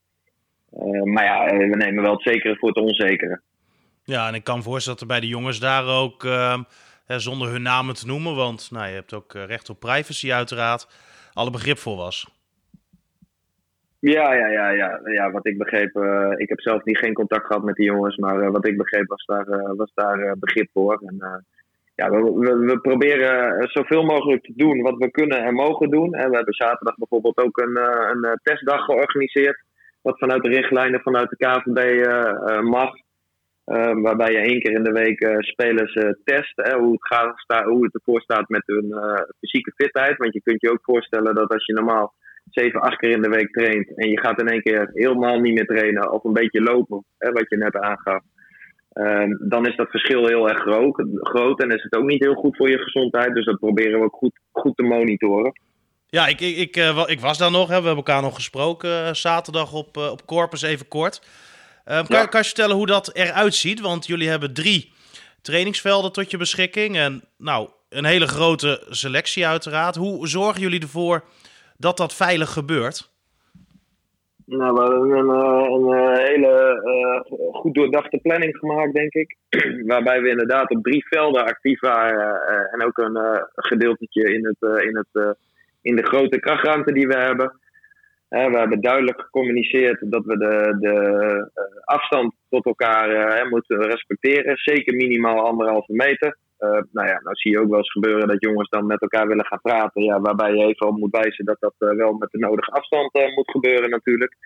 Maar 1.04 1.24
ja, 1.24 1.56
we 1.56 1.76
nemen 1.76 2.02
wel 2.02 2.12
het 2.12 2.22
zekere 2.22 2.56
voor 2.56 2.68
het 2.68 2.78
onzekere. 2.78 3.40
Ja, 4.04 4.28
en 4.28 4.34
ik 4.34 4.44
kan 4.44 4.62
voorstellen 4.62 4.98
dat 4.98 5.08
er 5.08 5.14
bij 5.14 5.28
de 5.28 5.34
jongens 5.34 5.60
daar 5.60 5.86
ook, 5.86 6.22
zonder 7.06 7.48
hun 7.48 7.62
namen 7.62 7.94
te 7.94 8.06
noemen, 8.06 8.34
want 8.34 8.70
nou, 8.70 8.88
je 8.88 8.94
hebt 8.94 9.14
ook 9.14 9.32
recht 9.32 9.70
op 9.70 9.80
privacy 9.80 10.32
uiteraard, 10.32 10.88
alle 11.32 11.50
begrip 11.50 11.78
voor 11.78 11.96
was. 11.96 12.40
Ja, 14.00 14.34
ja, 14.34 14.46
ja, 14.46 14.70
ja. 14.70 15.00
ja 15.04 15.30
wat 15.30 15.46
ik 15.46 15.58
begreep, 15.58 15.96
uh, 15.96 16.32
ik 16.36 16.48
heb 16.48 16.60
zelf 16.60 16.84
niet 16.84 16.98
geen 16.98 17.12
contact 17.12 17.46
gehad 17.46 17.62
met 17.62 17.74
die 17.74 17.86
jongens, 17.86 18.16
maar 18.16 18.42
uh, 18.42 18.50
wat 18.50 18.66
ik 18.66 18.76
begreep 18.76 19.06
was 19.06 19.24
daar, 19.24 19.48
uh, 19.48 19.72
was 19.76 19.90
daar 19.94 20.38
begrip 20.38 20.70
voor. 20.72 21.02
En, 21.06 21.44
ja, 21.94 22.10
we, 22.10 22.32
we, 22.32 22.56
we, 22.56 22.80
proberen 22.80 23.68
zoveel 23.68 24.02
mogelijk 24.02 24.44
te 24.44 24.52
doen 24.56 24.82
wat 24.82 24.96
we 24.96 25.10
kunnen 25.10 25.42
en 25.42 25.54
mogen 25.54 25.90
doen. 25.90 26.14
En 26.14 26.30
we 26.30 26.36
hebben 26.36 26.54
zaterdag 26.54 26.94
bijvoorbeeld 26.96 27.38
ook 27.38 27.58
een, 27.58 27.76
een 27.76 28.38
testdag 28.42 28.84
georganiseerd, 28.84 29.62
wat 30.02 30.18
vanuit 30.18 30.42
de 30.42 30.48
richtlijnen 30.48 31.00
vanuit 31.00 31.30
de 31.30 31.36
KVB 31.36 32.06
mag. 32.62 32.90
waarbij 34.02 34.32
je 34.32 34.38
één 34.38 34.60
keer 34.60 34.72
in 34.72 34.84
de 34.84 34.92
week 34.92 35.36
spelers 35.38 35.92
test, 36.24 36.52
hè, 36.54 36.78
hoe, 36.78 36.92
het 36.92 37.06
gaat, 37.06 37.64
hoe 37.64 37.84
het 37.84 37.94
ervoor 37.94 38.20
staat 38.20 38.48
met 38.48 38.62
hun 38.66 38.94
fysieke 39.38 39.72
fitheid. 39.76 40.16
Want 40.16 40.32
je 40.32 40.42
kunt 40.42 40.60
je 40.60 40.70
ook 40.70 40.82
voorstellen 40.82 41.34
dat 41.34 41.52
als 41.52 41.66
je 41.66 41.72
normaal 41.72 42.14
zeven, 42.50 42.80
acht 42.80 42.96
keer 42.96 43.10
in 43.10 43.22
de 43.22 43.28
week 43.28 43.52
traint 43.52 43.96
en 43.96 44.08
je 44.08 44.20
gaat 44.20 44.40
in 44.40 44.48
één 44.48 44.62
keer 44.62 44.90
helemaal 44.92 45.40
niet 45.40 45.54
meer 45.54 45.66
trainen 45.66 46.12
of 46.12 46.24
een 46.24 46.32
beetje 46.32 46.62
lopen, 46.62 47.04
hè, 47.18 47.32
wat 47.32 47.48
je 47.48 47.56
net 47.56 47.76
aangaf, 47.76 48.22
uh, 48.94 49.48
dan 49.48 49.66
is 49.66 49.76
dat 49.76 49.90
verschil 49.90 50.26
heel 50.26 50.48
erg 50.48 50.58
groot, 50.58 51.04
groot 51.14 51.62
en 51.62 51.70
is 51.70 51.82
het 51.82 51.96
ook 51.96 52.04
niet 52.04 52.24
heel 52.24 52.34
goed 52.34 52.56
voor 52.56 52.70
je 52.70 52.78
gezondheid. 52.78 53.34
Dus 53.34 53.44
dat 53.44 53.58
proberen 53.58 53.98
we 53.98 54.04
ook 54.04 54.16
goed, 54.16 54.40
goed 54.52 54.76
te 54.76 54.82
monitoren. 54.82 55.52
Ja, 56.10 56.26
ik, 56.26 56.40
ik, 56.40 56.56
ik, 56.56 56.76
uh, 56.76 57.02
ik 57.06 57.20
was 57.20 57.38
daar 57.38 57.50
nog. 57.50 57.68
Hè. 57.68 57.80
We 57.80 57.86
hebben 57.86 57.96
elkaar 57.96 58.22
nog 58.22 58.34
gesproken 58.34 58.90
uh, 58.90 59.12
zaterdag 59.12 59.72
op, 59.72 59.96
uh, 59.96 60.10
op 60.10 60.26
Corpus, 60.26 60.62
even 60.62 60.88
kort. 60.88 61.22
Ehm, 61.84 62.06
kan, 62.06 62.16
ja. 62.18 62.26
kan 62.26 62.40
je 62.40 62.46
vertellen 62.46 62.76
hoe 62.76 62.86
dat 62.86 63.14
eruit 63.14 63.54
ziet? 63.54 63.80
Want 63.80 64.06
jullie 64.06 64.28
hebben 64.28 64.54
drie 64.54 64.92
trainingsvelden 65.42 66.12
tot 66.12 66.30
je 66.30 66.36
beschikking. 66.36 66.96
En 66.96 67.22
nou, 67.36 67.68
een 67.88 68.04
hele 68.04 68.26
grote 68.26 68.86
selectie 68.88 69.46
uiteraard. 69.46 69.96
Hoe 69.96 70.28
zorgen 70.28 70.60
jullie 70.60 70.80
ervoor 70.80 71.24
dat 71.76 71.96
dat 71.96 72.14
veilig 72.14 72.52
gebeurt? 72.52 73.10
Nou, 74.44 74.74
we 74.74 74.80
hebben 74.80 75.10
een, 75.10 75.30
eh, 75.30 75.70
een, 75.70 75.92
eh, 75.92 76.24
hele 76.24 76.82
uh, 76.84 77.38
goed 77.52 77.74
doordachte 77.74 78.18
planning 78.22 78.56
gemaakt, 78.56 78.94
denk 78.94 79.12
ik. 79.12 79.36
Waarbij 79.86 80.22
we 80.22 80.28
inderdaad 80.28 80.70
op 80.70 80.82
drie 80.82 81.06
velden 81.08 81.44
actief 81.44 81.80
waren. 81.80 82.42
Uh, 82.50 82.74
en 82.74 82.86
ook 82.86 82.98
een 82.98 83.16
uh, 83.16 83.42
gedeeltetje 83.54 84.34
in, 84.34 84.46
het, 84.46 84.82
in, 84.82 84.96
het, 84.96 85.36
in 85.82 85.96
de 85.96 86.06
grote 86.06 86.40
krachtruimte 86.40 86.92
die 86.92 87.06
we 87.06 87.16
hebben. 87.16 87.60
we 88.28 88.58
hebben 88.58 88.80
duidelijk 88.80 89.20
gecommuniceerd 89.20 90.10
dat 90.10 90.24
we 90.24 90.38
de, 90.38 90.76
de 90.80 91.50
afstand 91.84 92.34
tot 92.48 92.66
elkaar 92.66 93.48
moeten 93.48 93.82
respecteren. 93.82 94.56
Zeker 94.56 94.94
minimaal 94.94 95.46
anderhalve 95.46 95.92
meter. 95.92 96.36
Uh, 96.60 96.70
nou 96.92 97.08
ja, 97.08 97.20
nou 97.22 97.36
zie 97.36 97.50
je 97.50 97.60
ook 97.60 97.68
wel 97.68 97.78
eens 97.78 97.92
gebeuren 97.92 98.28
dat 98.28 98.40
jongens 98.40 98.68
dan 98.68 98.86
met 98.86 99.00
elkaar 99.00 99.26
willen 99.26 99.46
gaan 99.46 99.60
praten. 99.60 100.02
Ja, 100.02 100.20
waarbij 100.20 100.54
je 100.54 100.64
even 100.64 100.86
op 100.86 100.96
moet 100.96 101.16
wijzen 101.16 101.44
dat 101.44 101.56
dat 101.60 101.74
wel 101.76 102.12
met 102.12 102.30
de 102.30 102.38
nodige 102.38 102.70
afstand 102.70 103.12
moet 103.12 103.50
gebeuren 103.50 103.90
natuurlijk. 103.90 104.36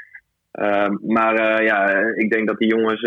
Ehm, 0.50 0.96
maar 1.00 1.62
ja, 1.64 1.88
ik 2.14 2.30
denk 2.30 2.46
dat 2.46 2.58
die 2.58 2.68
jongens 2.68 3.02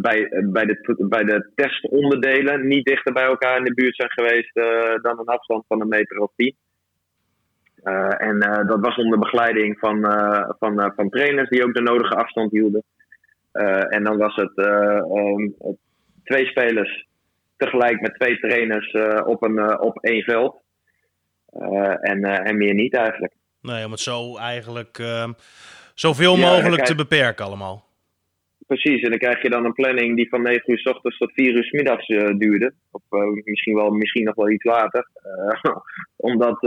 bij, 0.00 0.28
bij, 0.44 0.64
de, 0.64 1.06
bij 1.08 1.24
de 1.24 1.50
testonderdelen 1.54 2.66
niet 2.66 2.84
dichter 2.84 3.12
bij 3.12 3.24
elkaar 3.24 3.58
in 3.58 3.64
de 3.64 3.74
buurt 3.74 3.96
zijn 3.96 4.10
geweest 4.10 4.54
dan 5.02 5.18
een 5.18 5.26
afstand 5.26 5.64
van 5.68 5.80
een 5.80 5.88
meter 5.88 6.18
of 6.18 6.30
tien. 6.36 6.56
en 8.18 8.38
dat 8.66 8.80
was 8.80 8.96
onder 8.96 9.18
begeleiding 9.18 9.78
van, 9.78 10.00
van, 10.58 10.92
van 10.96 11.10
trainers 11.10 11.48
die 11.48 11.64
ook 11.64 11.74
de 11.74 11.82
nodige 11.82 12.14
afstand 12.14 12.50
hielden. 12.50 12.82
en 13.88 14.04
dan 14.04 14.16
was 14.16 14.34
het 14.34 14.58
um, 14.58 15.54
twee 16.24 16.46
spelers 16.46 17.06
tegelijk 17.56 18.00
met 18.00 18.14
twee 18.14 18.38
trainers 18.38 18.92
op, 19.24 19.42
een, 19.42 19.80
op 19.80 19.98
één 19.98 20.22
veld. 20.22 20.62
En, 22.00 22.24
en 22.24 22.56
meer 22.56 22.74
niet 22.74 22.94
eigenlijk. 22.94 23.32
Nee, 23.62 23.84
om 23.84 23.90
het 23.90 24.00
zo 24.00 24.36
eigenlijk 24.36 24.98
ehm, 24.98 25.32
zoveel 25.94 26.36
ja, 26.36 26.50
mogelijk 26.50 26.84
te 26.84 26.94
beperken 26.94 27.44
allemaal. 27.44 27.89
Precies, 28.74 29.02
en 29.02 29.10
dan 29.10 29.18
krijg 29.18 29.42
je 29.42 29.50
dan 29.50 29.64
een 29.64 29.72
planning 29.72 30.16
die 30.16 30.28
van 30.28 30.42
9 30.42 30.72
uur 30.72 30.78
s 30.78 30.86
ochtends 30.86 31.18
tot 31.18 31.32
4 31.32 31.54
uur 31.54 31.64
s 31.64 31.70
middags 31.70 32.06
duurde. 32.38 32.72
Of 32.90 33.02
misschien, 33.44 33.74
wel, 33.74 33.90
misschien 33.90 34.24
nog 34.24 34.34
wel 34.34 34.50
iets 34.50 34.64
later. 34.64 35.06
omdat 36.30 36.58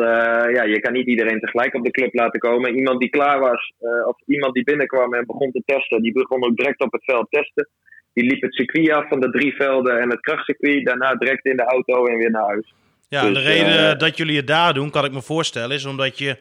ja, 0.55 0.63
je 0.63 0.79
kan 0.79 0.93
niet 0.93 1.07
iedereen 1.07 1.39
tegelijk 1.39 1.73
op 1.73 1.83
de 1.83 1.91
club 1.91 2.13
laten 2.13 2.39
komen. 2.39 2.75
Iemand 2.75 2.99
die 2.99 3.09
klaar 3.09 3.39
was, 3.39 3.73
of 4.05 4.17
iemand 4.25 4.53
die 4.53 4.63
binnenkwam 4.63 5.13
en 5.13 5.25
begon 5.25 5.51
te 5.51 5.61
testen, 5.65 6.01
die 6.01 6.11
begon 6.11 6.45
ook 6.45 6.55
direct 6.55 6.81
op 6.81 6.91
het 6.91 7.03
veld 7.03 7.27
testen. 7.29 7.69
Die 8.13 8.25
liep 8.25 8.41
het 8.41 8.53
circuit 8.53 8.89
af 8.89 9.07
van 9.07 9.19
de 9.19 9.29
drie 9.29 9.55
velden 9.55 9.99
en 9.99 10.09
het 10.09 10.19
krachtcircuit. 10.19 10.85
Daarna 10.85 11.15
direct 11.15 11.45
in 11.45 11.57
de 11.57 11.65
auto 11.65 12.05
en 12.05 12.17
weer 12.17 12.31
naar 12.31 12.47
huis. 12.47 12.73
Ja, 13.09 13.21
dus, 13.21 13.33
de 13.33 13.43
reden 13.43 13.99
dat 13.99 14.17
jullie 14.17 14.37
het 14.37 14.47
daar 14.47 14.73
doen, 14.73 14.89
kan 14.89 15.05
ik 15.05 15.11
me 15.11 15.21
voorstellen, 15.21 15.75
is 15.75 15.85
omdat 15.85 16.17
je 16.17 16.37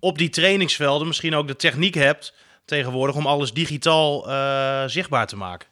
op 0.00 0.18
die 0.18 0.28
trainingsvelden 0.28 1.06
misschien 1.06 1.34
ook 1.34 1.48
de 1.48 1.56
techniek 1.56 1.94
hebt 1.94 2.46
tegenwoordig 2.68 3.16
om 3.16 3.26
alles 3.26 3.52
digitaal 3.52 4.28
uh, 4.28 4.84
zichtbaar 4.86 5.26
te 5.26 5.36
maken. 5.36 5.68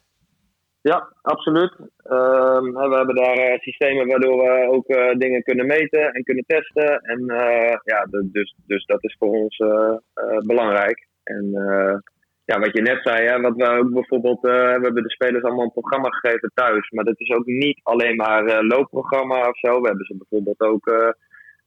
Ja, 0.81 1.13
absoluut. 1.21 1.73
Uh, 1.79 2.59
we 2.89 2.95
hebben 2.95 3.15
daar 3.15 3.37
uh, 3.37 3.59
systemen 3.59 4.07
waardoor 4.07 4.37
we 4.37 4.67
ook 4.71 4.89
uh, 4.89 5.17
dingen 5.17 5.43
kunnen 5.43 5.65
meten 5.65 6.13
en 6.13 6.23
kunnen 6.23 6.43
testen. 6.47 6.99
En 7.01 7.25
ja, 7.83 8.07
dus, 8.31 8.55
dus 8.65 8.85
dat 8.85 9.03
is 9.03 9.15
voor 9.19 9.29
ons 9.29 9.57
belangrijk. 10.45 11.07
En 11.23 11.51
ja, 12.45 12.59
wat 12.59 12.73
je 12.73 12.81
net 12.81 12.99
zei, 13.03 13.27
hè, 13.27 13.41
wat 13.41 13.55
we 13.55 13.69
ook 13.69 13.93
bijvoorbeeld, 13.93 14.41
we 14.41 14.79
hebben 14.81 15.03
de 15.03 15.09
spelers 15.09 15.43
allemaal 15.43 15.63
een 15.63 15.81
programma 15.81 16.09
gegeven 16.09 16.51
thuis. 16.53 16.89
Maar 16.89 17.03
dat 17.03 17.19
is 17.19 17.29
ook 17.29 17.45
niet 17.45 17.79
alleen 17.83 18.15
maar 18.15 18.63
loopprogramma 18.63 19.47
of 19.47 19.57
zo. 19.59 19.81
We 19.81 19.87
hebben 19.87 20.05
ze 20.05 20.17
bijvoorbeeld 20.17 20.61
ook 20.61 21.15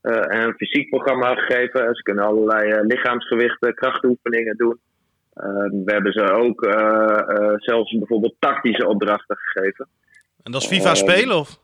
een 0.01 0.53
fysiek 0.53 0.89
programma 0.89 1.35
gegeven. 1.35 1.95
Ze 1.95 2.01
kunnen 2.01 2.25
allerlei 2.25 2.81
lichaamsgewichten, 2.81 3.73
krachtoefeningen 3.73 4.57
doen. 4.57 4.79
We 5.33 5.91
hebben 5.91 6.11
ze 6.11 6.31
ook 6.31 6.65
zelfs 7.63 7.97
bijvoorbeeld 7.97 8.35
tactische 8.39 8.87
opdrachten 8.87 9.37
gegeven. 9.37 9.87
En 10.43 10.51
dat 10.51 10.61
is 10.61 10.67
FIFA 10.67 10.95
spelen 10.95 11.37
of? 11.37 11.59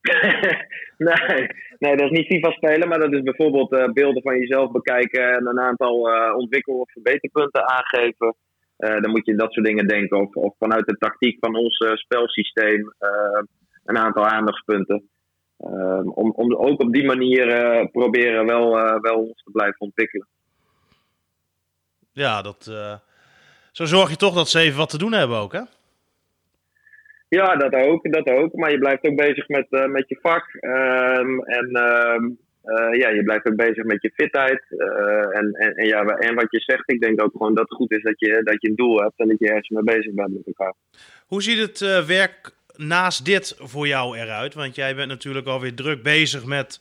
nee, 1.08 1.46
nee, 1.78 1.96
dat 1.96 2.10
is 2.10 2.18
niet 2.18 2.26
FIFA 2.26 2.50
spelen, 2.50 2.88
maar 2.88 2.98
dat 2.98 3.12
is 3.12 3.22
bijvoorbeeld 3.22 3.72
uh, 3.72 3.92
beelden 3.92 4.22
van 4.22 4.38
jezelf 4.38 4.70
bekijken 4.70 5.34
en 5.34 5.46
een 5.46 5.60
aantal 5.60 6.08
uh, 6.08 6.36
ontwikkel- 6.36 6.80
of 6.80 6.92
verbeterpunten 6.92 7.68
aangeven. 7.68 8.34
dan 8.76 9.10
moet 9.10 9.26
je 9.26 9.34
dat 9.34 9.52
soort 9.52 9.66
dingen 9.66 9.88
denken. 9.88 10.18
Of, 10.18 10.34
of 10.34 10.54
vanuit 10.58 10.86
de 10.86 10.96
tactiek 10.98 11.36
van 11.40 11.56
ons 11.56 11.84
spelsysteem 11.94 12.94
een 13.84 13.98
aantal 13.98 14.26
aandachtspunten. 14.26 15.08
om, 16.14 16.30
om 16.30 16.54
ook 16.54 16.80
op 16.80 16.92
die 16.92 17.04
manier 17.04 17.46
proberen 17.92 18.46
wel, 18.46 18.70
wel 19.00 19.16
ons 19.16 19.42
te 19.42 19.50
blijven 19.50 19.80
ontwikkelen. 19.80 20.26
Ja, 22.12 22.42
dat, 22.42 22.64
zo 23.72 23.84
zorg 23.84 24.10
je 24.10 24.16
toch 24.16 24.34
dat 24.34 24.48
ze 24.48 24.58
even 24.58 24.78
wat 24.78 24.90
te 24.90 24.98
doen 24.98 25.12
hebben 25.12 25.36
ook, 25.36 25.52
hè? 25.52 25.62
Ja, 27.28 27.56
dat 27.56 27.74
ook, 27.74 28.12
dat 28.12 28.28
ook. 28.30 28.54
Maar 28.54 28.70
je 28.70 28.78
blijft 28.78 29.04
ook 29.04 29.16
bezig 29.16 29.48
met, 29.48 29.66
uh, 29.70 29.86
met 29.86 30.08
je 30.08 30.18
vak. 30.22 30.54
Um, 30.60 31.44
en 31.44 31.68
uh, 31.72 32.30
uh, 32.64 32.98
ja, 32.98 33.08
je 33.08 33.22
blijft 33.22 33.46
ook 33.46 33.56
bezig 33.56 33.84
met 33.84 34.02
je 34.02 34.10
fitheid. 34.14 34.62
En, 35.32 35.52
en, 35.52 35.76
en, 35.76 35.86
ja, 35.86 36.04
en 36.04 36.34
wat 36.34 36.46
je 36.50 36.60
zegt, 36.60 36.90
ik 36.90 37.00
denk 37.00 37.22
ook 37.22 37.32
gewoon 37.32 37.54
dat 37.54 37.68
het 37.68 37.78
goed 37.78 37.92
is 37.92 38.02
dat 38.02 38.20
je, 38.20 38.40
dat 38.44 38.62
je 38.62 38.68
een 38.68 38.74
doel 38.76 39.00
hebt 39.00 39.18
en 39.18 39.28
dat 39.28 39.38
je 39.38 39.48
ergens 39.48 39.68
mee 39.68 39.96
bezig 39.96 40.14
bent 40.14 40.34
met 40.34 40.46
elkaar. 40.46 40.74
Hoe 41.26 41.42
ziet 41.42 41.58
het 41.58 42.06
werk 42.06 42.50
naast 42.76 43.24
dit 43.24 43.54
voor 43.58 43.86
jou 43.86 44.18
eruit? 44.18 44.54
Want 44.54 44.74
jij 44.74 44.94
bent 44.94 45.08
natuurlijk 45.08 45.46
alweer 45.46 45.74
druk 45.74 46.02
bezig 46.02 46.44
met 46.44 46.80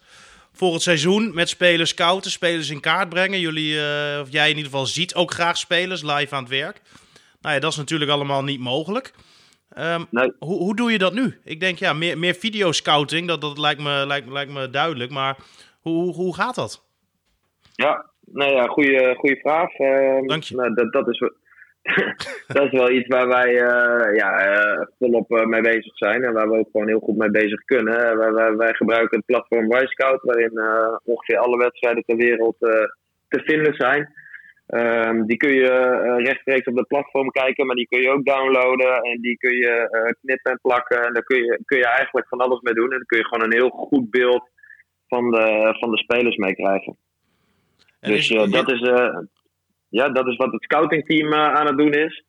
voor 0.60 0.74
het 0.74 0.82
seizoen 0.82 1.32
met 1.34 1.50
spelers 1.50 1.90
scouten, 1.90 2.32
spelers 2.32 2.70
in 2.70 2.80
kaart 2.80 3.10
brengen. 3.10 3.40
Jullie, 3.40 3.74
of 4.22 4.32
jij 4.32 4.50
in 4.50 4.56
ieder 4.56 4.72
geval 4.72 4.86
ziet 4.86 5.16
ook 5.16 5.32
graag 5.32 5.58
spelers 5.58 6.02
live 6.02 6.36
aan 6.36 6.44
het 6.44 6.52
werk. 6.52 6.82
Nou 7.42 7.56
ja, 7.56 7.62
dat 7.62 7.72
is 7.72 7.78
natuurlijk 7.78 8.12
allemaal 8.12 8.44
niet 8.44 8.60
mogelijk. 8.60 9.14
Um, 9.78 10.08
hoe, 10.40 10.58
hoe 10.58 10.76
doe 10.76 10.92
je 10.92 10.98
dat 10.98 11.14
nu? 11.14 11.40
Ik 11.44 11.60
denk 11.60 11.78
ja, 11.78 11.94
meer, 11.94 12.18
meer 12.18 12.34
videoscouting, 12.34 13.28
dat, 13.28 13.42
dat 13.42 13.58
lijkt, 13.58 13.82
me, 13.82 14.04
lijkt, 14.08 14.30
lijkt 14.30 14.52
me 14.52 14.70
duidelijk. 14.70 15.12
Maar 15.12 15.38
hoe, 15.80 16.14
hoe 16.14 16.36
gaat 16.36 16.56
dat? 16.56 16.86
Ja, 17.74 18.06
nou 18.26 18.52
ja, 18.52 18.66
goede, 18.66 19.16
goede 19.18 19.36
vraag. 19.36 19.80
Uh, 19.80 20.28
Dank 20.28 20.44
je. 20.44 20.56
Nou, 20.56 20.74
dat, 20.74 20.92
dat, 20.92 21.08
is, 21.08 21.20
dat 22.56 22.66
is 22.66 22.72
wel 22.72 22.90
iets 22.90 23.08
waar 23.08 23.28
wij 23.28 23.54
uh, 23.54 24.16
ja, 24.16 24.32
uh, 24.50 24.86
volop 25.00 25.32
uh, 25.32 25.46
mee 25.46 25.62
bezig 25.62 25.98
zijn 25.98 26.24
en 26.24 26.34
waar 26.34 26.50
we 26.50 26.58
ook 26.58 26.70
gewoon 26.72 26.88
heel 26.88 27.00
goed 27.00 27.18
mee 27.18 27.32
bezig 27.32 27.64
kunnen. 27.66 28.18
Wij, 28.18 28.32
wij, 28.32 28.56
wij 28.56 28.74
gebruiken 28.74 29.18
het 29.18 29.26
platform 29.26 29.74
Y-Scout, 29.74 30.22
waarin 30.22 30.62
ongeveer 31.04 31.38
alle 31.38 31.58
wedstrijden 31.58 32.04
ter 32.06 32.16
wereld 32.16 32.56
te 33.28 33.42
vinden 33.44 33.74
zijn. 33.74 34.18
Um, 34.68 35.26
die 35.26 35.38
kun 35.38 35.54
je 35.54 36.22
rechtstreeks 36.24 36.68
op 36.68 36.78
het 36.78 36.88
platform 36.88 37.30
kijken, 37.30 37.66
maar 37.66 37.76
die 37.76 37.88
kun 37.88 38.02
je 38.02 38.10
ook 38.10 38.26
downloaden 38.26 39.02
en 39.02 39.22
die 39.22 39.38
kun 39.38 39.58
je 39.58 40.16
knippen 40.22 40.52
en 40.52 40.60
plakken. 40.62 41.06
En 41.06 41.14
daar 41.14 41.24
kun 41.24 41.38
je, 41.38 41.60
kun 41.66 41.78
je 41.78 41.88
eigenlijk 41.88 42.28
van 42.28 42.40
alles 42.40 42.62
mee 42.62 42.74
doen. 42.74 42.92
En 42.92 42.98
dan 42.98 43.06
kun 43.06 43.18
je 43.18 43.26
gewoon 43.26 43.44
een 43.44 43.58
heel 43.58 43.70
goed 43.70 44.10
beeld 44.10 44.50
van 45.08 45.32
de, 45.32 45.76
van 45.80 45.92
de 45.92 45.98
spelers 45.98 46.36
mee 46.36 46.56
krijgen. 46.56 46.98
dus 48.00 48.30
uh, 48.30 48.52
dat, 48.52 48.72
is, 48.72 48.82
ja, 49.90 50.10
dat 50.10 50.28
is 50.28 50.36
wat 50.36 50.52
het 50.52 50.64
scoutingteam 50.64 51.34
aan 51.34 51.68
het 51.68 51.78
doen 51.78 51.94
is. 51.94 52.24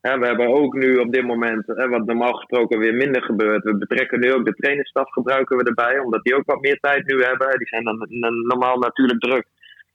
we 0.00 0.26
hebben 0.26 0.48
ook 0.48 0.74
nu 0.74 0.96
op 0.96 1.12
dit 1.12 1.24
moment, 1.24 1.66
wat 1.66 2.06
normaal 2.06 2.32
gesproken 2.32 2.78
weer 2.78 2.94
minder 2.94 3.22
gebeurt, 3.22 3.64
we 3.64 3.76
betrekken 3.76 4.20
nu 4.20 4.32
ook 4.32 4.44
de 4.44 4.54
trainerstaf 4.54 5.10
gebruiken 5.10 5.56
we 5.56 5.64
erbij, 5.64 5.98
omdat 5.98 6.22
die 6.22 6.36
ook 6.36 6.46
wat 6.46 6.60
meer 6.60 6.78
tijd 6.80 7.06
nu 7.06 7.22
hebben. 7.22 7.58
Die 7.58 7.68
zijn 7.68 7.84
dan 7.84 8.08
normaal 8.46 8.78
natuurlijk 8.78 9.20
druk 9.20 9.44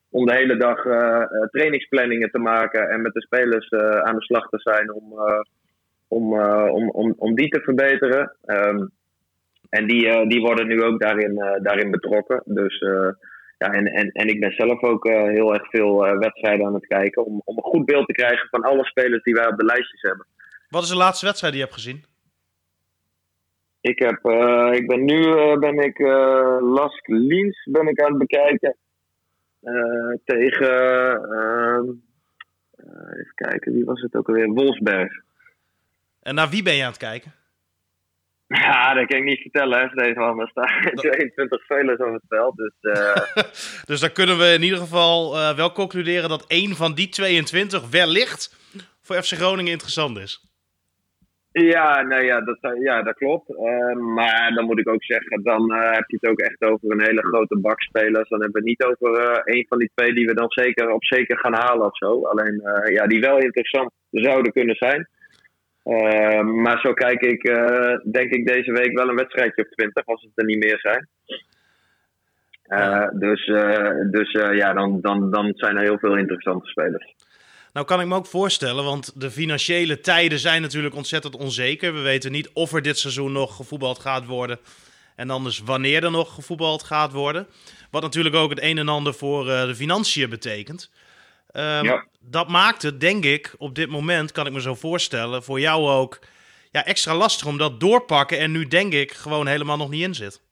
om 0.09 0.25
de 0.25 0.33
hele 0.33 0.57
dag 0.57 0.85
uh, 0.85 1.23
trainingsplanningen 1.51 2.31
te 2.31 2.39
maken 2.39 2.89
en 2.89 3.01
met 3.01 3.13
de 3.13 3.21
spelers 3.21 3.71
aan 4.03 4.15
de 4.15 4.23
slag 4.23 4.49
te 4.49 4.59
zijn 4.59 4.93
om, 4.93 5.13
om, 6.07 6.39
om, 6.69 6.89
om, 6.89 7.13
om 7.17 7.35
die 7.35 7.49
te 7.49 7.61
verbeteren. 7.61 8.35
Um, 8.45 8.91
en 9.69 9.87
die, 9.87 10.27
die 10.27 10.41
worden 10.41 10.67
nu 10.67 10.83
ook 10.83 10.99
daarin, 11.01 11.59
daarin 11.61 11.91
betrokken. 11.91 12.41
Dus 12.45 12.83
ja, 13.57 13.71
en, 13.71 13.85
en, 13.85 14.11
en 14.11 14.27
ik 14.27 14.39
ben 14.39 14.51
zelf 14.51 14.83
ook 14.83 15.07
heel 15.07 15.53
erg 15.53 15.69
veel 15.69 16.17
wedstrijden 16.17 16.65
aan 16.65 16.73
het 16.73 16.87
kijken 16.87 17.25
om, 17.25 17.41
om 17.45 17.57
een 17.57 17.63
goed 17.63 17.85
beeld 17.85 18.07
te 18.07 18.13
krijgen 18.13 18.47
van 18.49 18.63
alle 18.63 18.85
spelers 18.85 19.23
die 19.23 19.33
wij 19.33 19.47
op 19.47 19.57
de 19.57 19.65
lijstjes 19.65 20.01
hebben. 20.01 20.25
Wat 20.69 20.83
is 20.83 20.89
de 20.89 20.95
laatste 20.95 21.25
wedstrijd 21.25 21.53
die 21.53 21.61
je 21.61 21.67
hebt 21.69 21.81
gezien? 21.81 22.05
Ik, 23.81 23.99
heb, 23.99 24.19
ik 24.73 24.87
ben 24.87 25.05
nu 25.05 25.23
ben 25.59 25.79
ik, 25.79 25.99
Lask 26.61 27.07
Liens 27.07 27.67
ben 27.71 27.87
ik 27.87 28.01
aan 28.01 28.09
het 28.09 28.17
bekijken. 28.17 28.75
Tegen, 30.25 30.71
uh, 32.77 33.19
even 33.19 33.33
kijken, 33.35 33.73
wie 33.73 33.85
was 33.85 34.01
het 34.01 34.15
ook 34.15 34.27
alweer? 34.27 34.47
Wolfsberg. 34.47 35.13
En 36.21 36.35
naar 36.35 36.49
wie 36.49 36.63
ben 36.63 36.75
je 36.75 36.83
aan 36.83 36.89
het 36.89 36.97
kijken? 36.97 37.33
Ja, 38.63 38.93
dat 38.93 39.05
kan 39.05 39.17
ik 39.17 39.23
niet 39.23 39.41
vertellen, 39.41 39.79
hè, 39.79 39.87
Stefan. 39.89 40.39
Er 40.39 40.47
staan 40.47 40.81
22 40.95 41.63
spelers 41.63 41.99
op 41.99 42.13
het 42.13 42.25
veld. 42.27 42.55
Dus, 42.55 42.73
uh... 42.81 43.43
dus 43.85 43.99
dan 43.99 44.11
kunnen 44.11 44.37
we 44.37 44.53
in 44.53 44.63
ieder 44.63 44.79
geval 44.79 45.33
wel 45.55 45.71
concluderen 45.71 46.29
dat 46.29 46.47
één 46.47 46.75
van 46.75 46.93
die 46.93 47.09
22 47.09 47.89
wellicht 47.89 48.55
voor 49.01 49.15
FC 49.15 49.33
Groningen 49.33 49.71
interessant 49.71 50.17
is. 50.17 50.53
Ja, 51.51 52.01
nou 52.01 52.23
ja, 52.23 52.41
dat, 52.41 52.57
ja, 52.81 53.01
dat 53.01 53.15
klopt. 53.15 53.49
Uh, 53.49 53.95
maar 53.95 54.51
dan 54.53 54.65
moet 54.65 54.79
ik 54.79 54.89
ook 54.89 55.03
zeggen, 55.03 55.43
dan 55.43 55.71
uh, 55.71 55.91
heb 55.91 56.03
je 56.07 56.17
het 56.19 56.29
ook 56.29 56.39
echt 56.39 56.61
over 56.61 56.91
een 56.91 57.05
hele 57.05 57.21
grote 57.21 57.59
bak 57.59 57.81
spelers. 57.81 58.29
Dan 58.29 58.41
hebben 58.41 58.61
we 58.61 58.69
het 58.69 58.79
niet 58.79 58.83
over 58.83 59.41
een 59.43 59.65
van 59.69 59.77
die 59.77 59.91
twee 59.95 60.13
die 60.13 60.25
we 60.25 60.33
dan 60.33 60.49
zeker 60.49 60.89
op 60.89 61.03
zeker 61.03 61.37
gaan 61.37 61.53
halen 61.53 61.85
of 61.85 61.97
zo. 61.97 62.25
Alleen, 62.25 62.61
ja, 62.93 63.07
die 63.07 63.19
wel 63.19 63.37
interessant 63.37 63.91
zouden 64.09 64.51
kunnen 64.51 64.75
zijn. 64.75 65.07
Ehm, 65.85 66.61
maar 66.61 66.79
zo 66.79 66.93
kijk 66.93 67.21
ik, 67.21 67.43
denk 68.11 68.31
ik 68.31 68.47
deze 68.47 68.71
week 68.71 68.97
wel 68.97 69.09
een 69.09 69.15
wedstrijdje 69.15 69.63
op 69.63 69.71
20 69.71 70.05
als 70.05 70.21
het 70.21 70.31
er 70.35 70.45
niet 70.45 70.63
meer 70.63 70.79
zijn. 70.79 71.07
dus 73.19 73.45
dus 74.11 74.31
ja, 74.31 74.73
dan, 74.73 75.01
dan, 75.01 75.31
dan 75.31 75.51
zijn 75.55 75.75
er 75.75 75.83
heel 75.83 75.99
veel 75.99 76.17
interessante 76.17 76.67
spelers. 76.67 77.13
Nou 77.75 77.87
kan 77.87 78.01
ik 78.01 78.07
me 78.07 78.15
ook 78.15 78.25
voorstellen, 78.25 78.83
want 78.83 79.21
de 79.21 79.31
financiële 79.31 79.99
tijden 79.99 80.39
zijn 80.39 80.61
natuurlijk 80.61 80.95
ontzettend 80.95 81.35
onzeker. 81.35 81.93
We 81.93 82.01
weten 82.01 82.31
niet 82.31 82.49
of 82.53 82.73
er 82.73 82.81
dit 82.81 82.97
seizoen 82.97 83.31
nog 83.31 83.55
gevoetbald 83.55 83.99
gaat 83.99 84.25
worden. 84.25 84.59
En 85.15 85.29
anders 85.29 85.59
wanneer 85.59 86.03
er 86.03 86.11
nog 86.11 86.33
gevoetbald 86.33 86.83
gaat 86.83 87.11
worden. 87.11 87.47
Wat 87.91 88.01
natuurlijk 88.01 88.35
ook 88.35 88.49
het 88.49 88.61
een 88.61 88.77
en 88.77 88.87
ander 88.87 89.13
voor 89.13 89.45
de 89.45 89.75
financiën 89.75 90.29
betekent. 90.29 90.91
Um, 91.57 91.83
ja. 91.83 92.05
Dat 92.19 92.47
maakt 92.47 92.81
het, 92.81 92.99
denk 92.99 93.23
ik, 93.25 93.55
op 93.57 93.75
dit 93.75 93.89
moment, 93.89 94.31
kan 94.31 94.45
ik 94.45 94.53
me 94.53 94.61
zo 94.61 94.73
voorstellen, 94.73 95.43
voor 95.43 95.59
jou 95.59 95.89
ook 95.89 96.19
ja, 96.71 96.85
extra 96.85 97.15
lastig 97.15 97.47
om 97.47 97.57
dat 97.57 97.79
doorpakken. 97.79 98.39
En 98.39 98.51
nu 98.51 98.67
denk 98.67 98.93
ik 98.93 99.11
gewoon 99.11 99.47
helemaal 99.47 99.77
nog 99.77 99.89
niet 99.89 100.03
in 100.03 100.13
zit. 100.13 100.43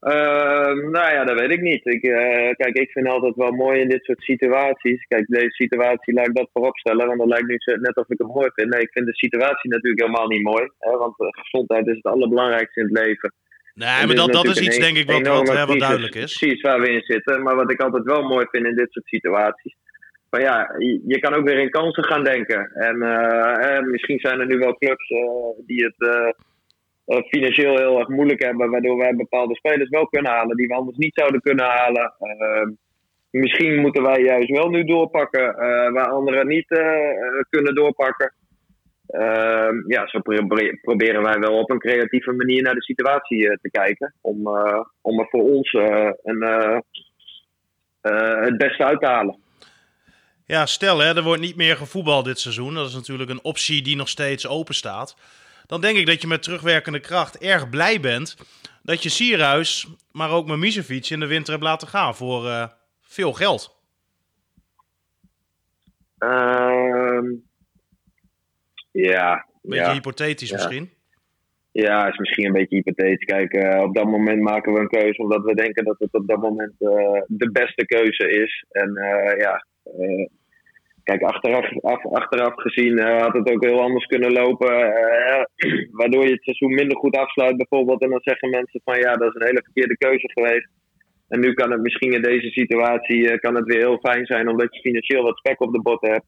Uh, 0.00 0.72
nou 0.96 1.12
ja, 1.14 1.24
dat 1.24 1.38
weet 1.38 1.52
ik 1.52 1.60
niet. 1.60 1.86
Ik, 1.86 2.02
uh, 2.02 2.50
kijk, 2.50 2.74
ik 2.76 2.90
vind 2.90 3.08
altijd 3.08 3.34
wel 3.36 3.50
mooi 3.52 3.80
in 3.80 3.88
dit 3.88 4.04
soort 4.04 4.22
situaties. 4.22 5.06
Kijk, 5.06 5.26
deze 5.26 5.50
situatie 5.50 6.14
laat 6.14 6.28
ik 6.28 6.34
dat 6.34 6.50
voorop 6.52 6.78
stellen, 6.78 7.06
want 7.06 7.18
dan 7.18 7.28
lijkt 7.28 7.46
nu 7.46 7.56
net 7.80 7.96
of 7.96 8.08
ik 8.08 8.18
het 8.18 8.34
mooi 8.34 8.50
vind. 8.54 8.68
Nee, 8.68 8.82
ik 8.82 8.92
vind 8.92 9.06
de 9.06 9.14
situatie 9.14 9.70
natuurlijk 9.70 10.00
helemaal 10.00 10.26
niet 10.26 10.42
mooi. 10.42 10.70
Hè, 10.78 10.90
want 10.96 11.20
uh, 11.20 11.28
gezondheid 11.30 11.86
is 11.86 11.96
het 11.96 12.12
allerbelangrijkste 12.12 12.80
in 12.80 12.86
het 12.86 13.04
leven. 13.04 13.32
Nee, 13.74 14.06
maar 14.06 14.14
dat, 14.14 14.32
dat 14.32 14.44
is 14.44 14.60
iets, 14.60 14.78
denk 14.78 14.96
ik, 14.96 15.10
wat, 15.10 15.26
wat, 15.26 15.56
hè, 15.56 15.66
wat 15.66 15.78
duidelijk 15.78 16.14
is. 16.14 16.38
Precies 16.38 16.60
waar 16.60 16.80
we 16.80 16.90
in 16.90 17.02
zitten. 17.02 17.42
Maar 17.42 17.56
wat 17.56 17.70
ik 17.70 17.80
altijd 17.80 18.04
wel 18.04 18.22
mooi 18.22 18.46
vind 18.50 18.66
in 18.66 18.76
dit 18.76 18.92
soort 18.92 19.06
situaties. 19.06 19.76
Maar 20.30 20.40
ja, 20.40 20.74
je, 21.06 21.18
kan 21.18 21.34
ook 21.34 21.48
weer 21.48 21.58
in 21.58 21.70
kansen 21.70 22.04
gaan 22.04 22.24
denken. 22.24 22.70
En 22.72 23.02
eh, 23.02 23.82
misschien 23.82 24.18
zijn 24.18 24.40
er 24.40 24.46
nu 24.46 24.58
wel 24.58 24.76
clubs 24.76 25.08
die 25.66 25.84
het 25.84 25.94
uh, 27.06 27.20
financieel 27.28 27.76
heel 27.76 27.98
erg 27.98 28.08
moeilijk 28.08 28.42
hebben, 28.42 28.70
waardoor 28.70 28.96
wij 28.96 29.14
bepaalde 29.14 29.54
spelers 29.54 29.88
wel 29.88 30.06
kunnen 30.06 30.32
halen 30.32 30.56
die 30.56 30.66
we 30.66 30.74
anders 30.74 30.96
niet 30.96 31.14
zouden 31.14 31.40
kunnen 31.40 31.64
halen. 31.64 32.14
Uh, 32.20 32.70
misschien 33.30 33.80
moeten 33.80 34.02
wij 34.02 34.22
juist 34.22 34.50
wel 34.50 34.68
nu 34.68 34.84
doorpakken, 34.84 35.54
waar 35.92 36.08
anderen 36.08 36.46
niet 36.46 36.66
kunnen 37.48 37.74
doorpakken. 37.74 38.32
Ehm, 39.12 39.90
ja, 39.90 40.06
zo 40.06 40.20
proberen 40.82 41.22
wij 41.22 41.38
wel 41.38 41.58
op 41.58 41.70
een 41.70 41.78
creatieve 41.78 42.32
manier 42.32 42.62
naar 42.62 42.74
de 42.74 42.82
situatie 42.82 43.58
te 43.60 43.70
kijken. 43.70 44.14
Om, 44.20 44.48
om 45.00 45.20
er 45.20 45.26
voor 45.28 45.42
ons 45.42 45.72
een, 46.22 46.42
het 48.42 48.56
beste 48.58 48.84
uit 48.84 49.00
te 49.00 49.06
halen. 49.06 49.36
Ja, 50.46 50.66
stel 50.66 50.98
hè, 50.98 51.16
er 51.16 51.22
wordt 51.22 51.40
niet 51.40 51.56
meer 51.56 51.76
gevoetbald 51.76 52.24
dit 52.24 52.38
seizoen. 52.38 52.74
Dat 52.74 52.88
is 52.88 52.94
natuurlijk 52.94 53.30
een 53.30 53.44
optie 53.44 53.82
die 53.82 53.96
nog 53.96 54.08
steeds 54.08 54.48
open 54.48 54.74
staat 54.74 55.16
dan 55.72 55.80
denk 55.80 55.96
ik 55.96 56.06
dat 56.06 56.20
je 56.20 56.26
met 56.26 56.42
terugwerkende 56.42 57.00
kracht 57.00 57.38
erg 57.38 57.70
blij 57.70 58.00
bent 58.00 58.36
dat 58.82 59.02
je 59.02 59.08
Sierhuis, 59.08 59.88
maar 60.10 60.30
ook 60.30 60.46
Mimicevic 60.46 61.08
in 61.08 61.20
de 61.20 61.26
winter 61.26 61.52
hebt 61.52 61.64
laten 61.64 61.88
gaan 61.88 62.14
voor 62.14 62.72
veel 63.00 63.32
geld. 63.32 63.80
Um, 66.18 67.50
ja. 68.92 69.46
Beetje 69.62 69.84
ja, 69.84 69.92
hypothetisch 69.92 70.48
ja. 70.48 70.54
misschien. 70.56 70.90
Ja, 71.72 72.08
is 72.08 72.18
misschien 72.18 72.46
een 72.46 72.52
beetje 72.52 72.76
hypothetisch. 72.76 73.24
Kijk, 73.24 73.54
uh, 73.54 73.82
op 73.82 73.94
dat 73.94 74.04
moment 74.04 74.40
maken 74.40 74.72
we 74.72 74.80
een 74.80 74.88
keuze 74.88 75.22
omdat 75.22 75.42
we 75.44 75.54
denken 75.54 75.84
dat 75.84 75.98
het 75.98 76.14
op 76.14 76.26
dat 76.28 76.40
moment 76.40 76.74
uh, 76.78 77.22
de 77.26 77.50
beste 77.52 77.86
keuze 77.86 78.30
is. 78.30 78.64
En 78.70 78.92
ja, 79.38 79.66
Kijk, 81.02 81.22
achteraf, 81.22 81.82
af, 81.82 82.06
achteraf 82.06 82.52
gezien 82.54 82.98
had 83.00 83.32
het 83.32 83.50
ook 83.50 83.64
heel 83.64 83.80
anders 83.80 84.06
kunnen 84.06 84.32
lopen. 84.32 84.74
Waardoor 85.98 86.24
je 86.24 86.32
het 86.32 86.42
seizoen 86.42 86.74
minder 86.74 86.96
goed 86.96 87.16
afsluit 87.16 87.56
bijvoorbeeld. 87.56 88.02
En 88.02 88.10
dan 88.10 88.20
zeggen 88.22 88.50
mensen 88.50 88.80
van 88.84 88.98
ja, 88.98 89.12
dat 89.12 89.28
is 89.28 89.34
een 89.34 89.46
hele 89.46 89.62
verkeerde 89.64 89.96
keuze 89.96 90.30
geweest. 90.32 90.68
En 91.28 91.40
nu 91.40 91.52
kan 91.52 91.70
het 91.70 91.80
misschien 91.80 92.12
in 92.12 92.22
deze 92.22 92.50
situatie 92.50 93.38
kan 93.38 93.54
het 93.54 93.64
weer 93.64 93.78
heel 93.78 93.98
fijn 93.98 94.26
zijn 94.26 94.48
omdat 94.48 94.74
je 94.74 94.80
financieel 94.80 95.22
wat 95.22 95.36
spek 95.36 95.60
op 95.60 95.72
de 95.72 95.82
bot 95.82 96.00
hebt. 96.00 96.26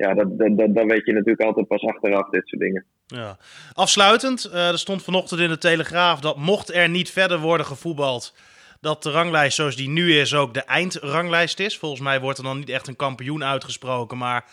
Ja, 0.00 0.14
dat, 0.14 0.38
dat, 0.38 0.74
dat, 0.74 0.86
weet 0.86 1.06
je 1.06 1.12
natuurlijk 1.12 1.40
altijd 1.40 1.68
pas 1.68 1.82
achteraf, 1.82 2.28
dit 2.28 2.48
soort 2.48 2.62
dingen. 2.62 2.84
Ja. 3.06 3.36
Afsluitend, 3.72 4.50
uh, 4.52 4.68
er 4.68 4.78
stond 4.78 5.02
vanochtend 5.02 5.40
in 5.40 5.48
de 5.48 5.58
Telegraaf 5.58 6.20
dat 6.20 6.36
mocht 6.36 6.74
er 6.74 6.88
niet 6.88 7.10
verder 7.10 7.38
worden 7.38 7.66
gevoetbald, 7.66 8.34
dat 8.80 9.02
de 9.02 9.10
ranglijst 9.10 9.56
zoals 9.56 9.76
die 9.76 9.88
nu 9.88 10.18
is 10.18 10.34
ook 10.34 10.54
de 10.54 10.64
eindranglijst 10.64 11.58
is. 11.58 11.78
Volgens 11.78 12.00
mij 12.00 12.20
wordt 12.20 12.38
er 12.38 12.44
dan 12.44 12.58
niet 12.58 12.68
echt 12.68 12.88
een 12.88 12.96
kampioen 12.96 13.44
uitgesproken, 13.44 14.18
maar 14.18 14.44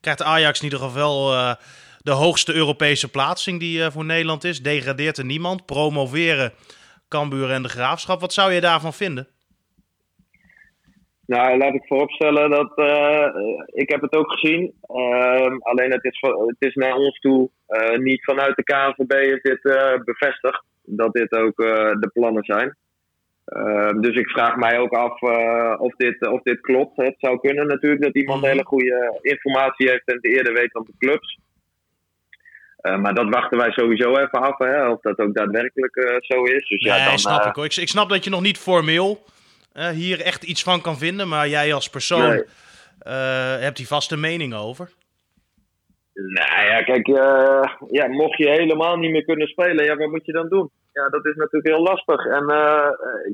krijgt 0.00 0.22
Ajax 0.22 0.58
in 0.58 0.64
ieder 0.64 0.78
geval 0.78 1.32
uh, 1.32 1.54
de 1.98 2.10
hoogste 2.10 2.54
Europese 2.54 3.10
plaatsing 3.10 3.60
die 3.60 3.78
uh, 3.78 3.86
voor 3.90 4.04
Nederland 4.04 4.44
is. 4.44 4.62
Degradeert 4.62 5.18
er 5.18 5.24
niemand, 5.24 5.66
promoveren 5.66 6.52
Cambuur 7.08 7.50
en 7.50 7.62
de 7.62 7.68
Graafschap. 7.68 8.20
Wat 8.20 8.32
zou 8.32 8.52
je 8.52 8.60
daarvan 8.60 8.92
vinden? 8.94 9.28
Nou, 11.26 11.58
laat 11.58 11.74
ik 11.74 11.86
vooropstellen 11.86 12.50
dat 12.50 12.72
uh, 12.76 13.28
ik 13.66 13.90
heb 13.90 14.00
het 14.00 14.14
ook 14.16 14.32
gezien. 14.32 14.74
Uh, 14.90 15.56
alleen 15.58 15.92
het 15.92 16.04
is, 16.04 16.18
het 16.46 16.56
is 16.58 16.74
naar 16.74 16.94
ons 16.94 17.18
toe 17.18 17.50
uh, 17.68 17.98
niet 17.98 18.24
vanuit 18.24 18.56
de 18.56 18.62
KNVB 18.62 19.12
is 19.12 19.42
dit 19.42 19.62
bevestigd 20.04 20.62
dat 20.82 21.12
dit 21.12 21.32
ook 21.32 21.56
de 22.00 22.10
plannen 22.12 22.44
zijn. 22.44 22.76
Ehm, 23.44 24.00
dus 24.00 24.16
ik 24.16 24.28
vraag 24.28 24.56
mij 24.56 24.78
ook 24.78 24.92
af 24.92 25.20
of, 25.78 25.94
dit, 25.96 26.26
of 26.26 26.42
dit 26.42 26.60
klopt. 26.60 26.96
Het 26.96 27.14
zou 27.18 27.40
kunnen 27.40 27.66
natuurlijk 27.66 28.02
dat 28.02 28.14
iemand 28.14 28.40
mhm. 28.40 28.50
hele 28.50 28.64
goede 28.64 29.18
informatie 29.22 29.88
heeft 29.88 30.06
en 30.06 30.14
het 30.14 30.24
eerder 30.24 30.52
weet 30.52 30.72
dan 30.72 30.86
de 30.86 31.06
clubs. 31.06 31.38
maar 33.00 33.14
dat 33.14 33.28
wachten 33.28 33.58
wij 33.58 33.70
sowieso 33.70 34.10
even 34.10 34.40
af, 34.40 34.58
hè, 34.58 34.88
of 34.88 35.00
dat 35.00 35.18
ook 35.18 35.34
daadwerkelijk 35.34 36.20
zo 36.20 36.42
is. 36.42 36.68
Dus, 36.68 36.82
ja, 36.82 37.08
dan, 37.08 37.18
snap 37.18 37.44
ik 37.44 37.54
hoor. 37.54 37.64
Ik, 37.64 37.76
ik 37.76 37.88
snap 37.88 38.08
dat 38.08 38.24
je 38.24 38.30
nog 38.30 38.42
niet 38.42 38.58
formeel 38.58 39.24
uh, 39.76 39.88
hier 39.88 40.20
echt 40.20 40.42
iets 40.42 40.62
van 40.62 40.80
kan 40.80 40.98
vinden. 40.98 41.28
Maar 41.28 41.48
jij 41.48 41.74
als 41.74 41.90
persoon 41.90 42.28
nee. 42.28 42.44
uh, 43.06 43.58
hebt 43.58 43.78
hier 43.78 43.86
vast 43.86 44.12
een 44.12 44.20
mening 44.20 44.54
over. 44.54 44.90
Nou 46.14 46.66
ja, 46.66 46.82
kijk, 46.82 47.08
uh, 47.08 47.64
ja, 47.90 48.06
mocht 48.08 48.38
je 48.38 48.48
helemaal 48.48 48.96
niet 48.96 49.10
meer 49.10 49.24
kunnen 49.24 49.48
spelen, 49.48 49.84
ja, 49.84 49.96
wat 49.96 50.10
moet 50.10 50.26
je 50.26 50.32
dan 50.32 50.48
doen? 50.48 50.70
Ja, 50.92 51.08
dat 51.08 51.26
is 51.26 51.34
natuurlijk 51.34 51.74
heel 51.74 51.82
lastig. 51.82 52.26
En 52.26 52.44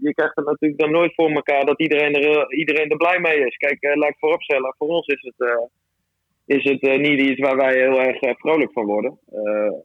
je 0.00 0.12
krijgt 0.14 0.36
het 0.36 0.46
natuurlijk 0.46 0.80
dan 0.80 0.90
nooit 0.90 1.14
voor 1.14 1.30
elkaar 1.30 1.64
dat 1.64 1.80
iedereen 1.80 2.14
er, 2.14 2.52
iedereen 2.54 2.90
er 2.90 2.96
blij 2.96 3.18
mee 3.20 3.46
is. 3.46 3.56
Kijk, 3.56 3.78
laat 3.80 4.08
ik 4.08 4.18
vooropstellen, 4.18 4.74
voor 4.78 4.88
ons 4.88 5.06
is 5.06 5.32
het, 5.34 5.70
is 6.46 6.64
het 6.64 7.00
niet 7.00 7.20
iets 7.20 7.40
waar 7.40 7.56
wij 7.56 7.74
heel 7.74 8.00
erg 8.00 8.38
vrolijk 8.38 8.72
van 8.72 8.84
worden. 8.84 9.18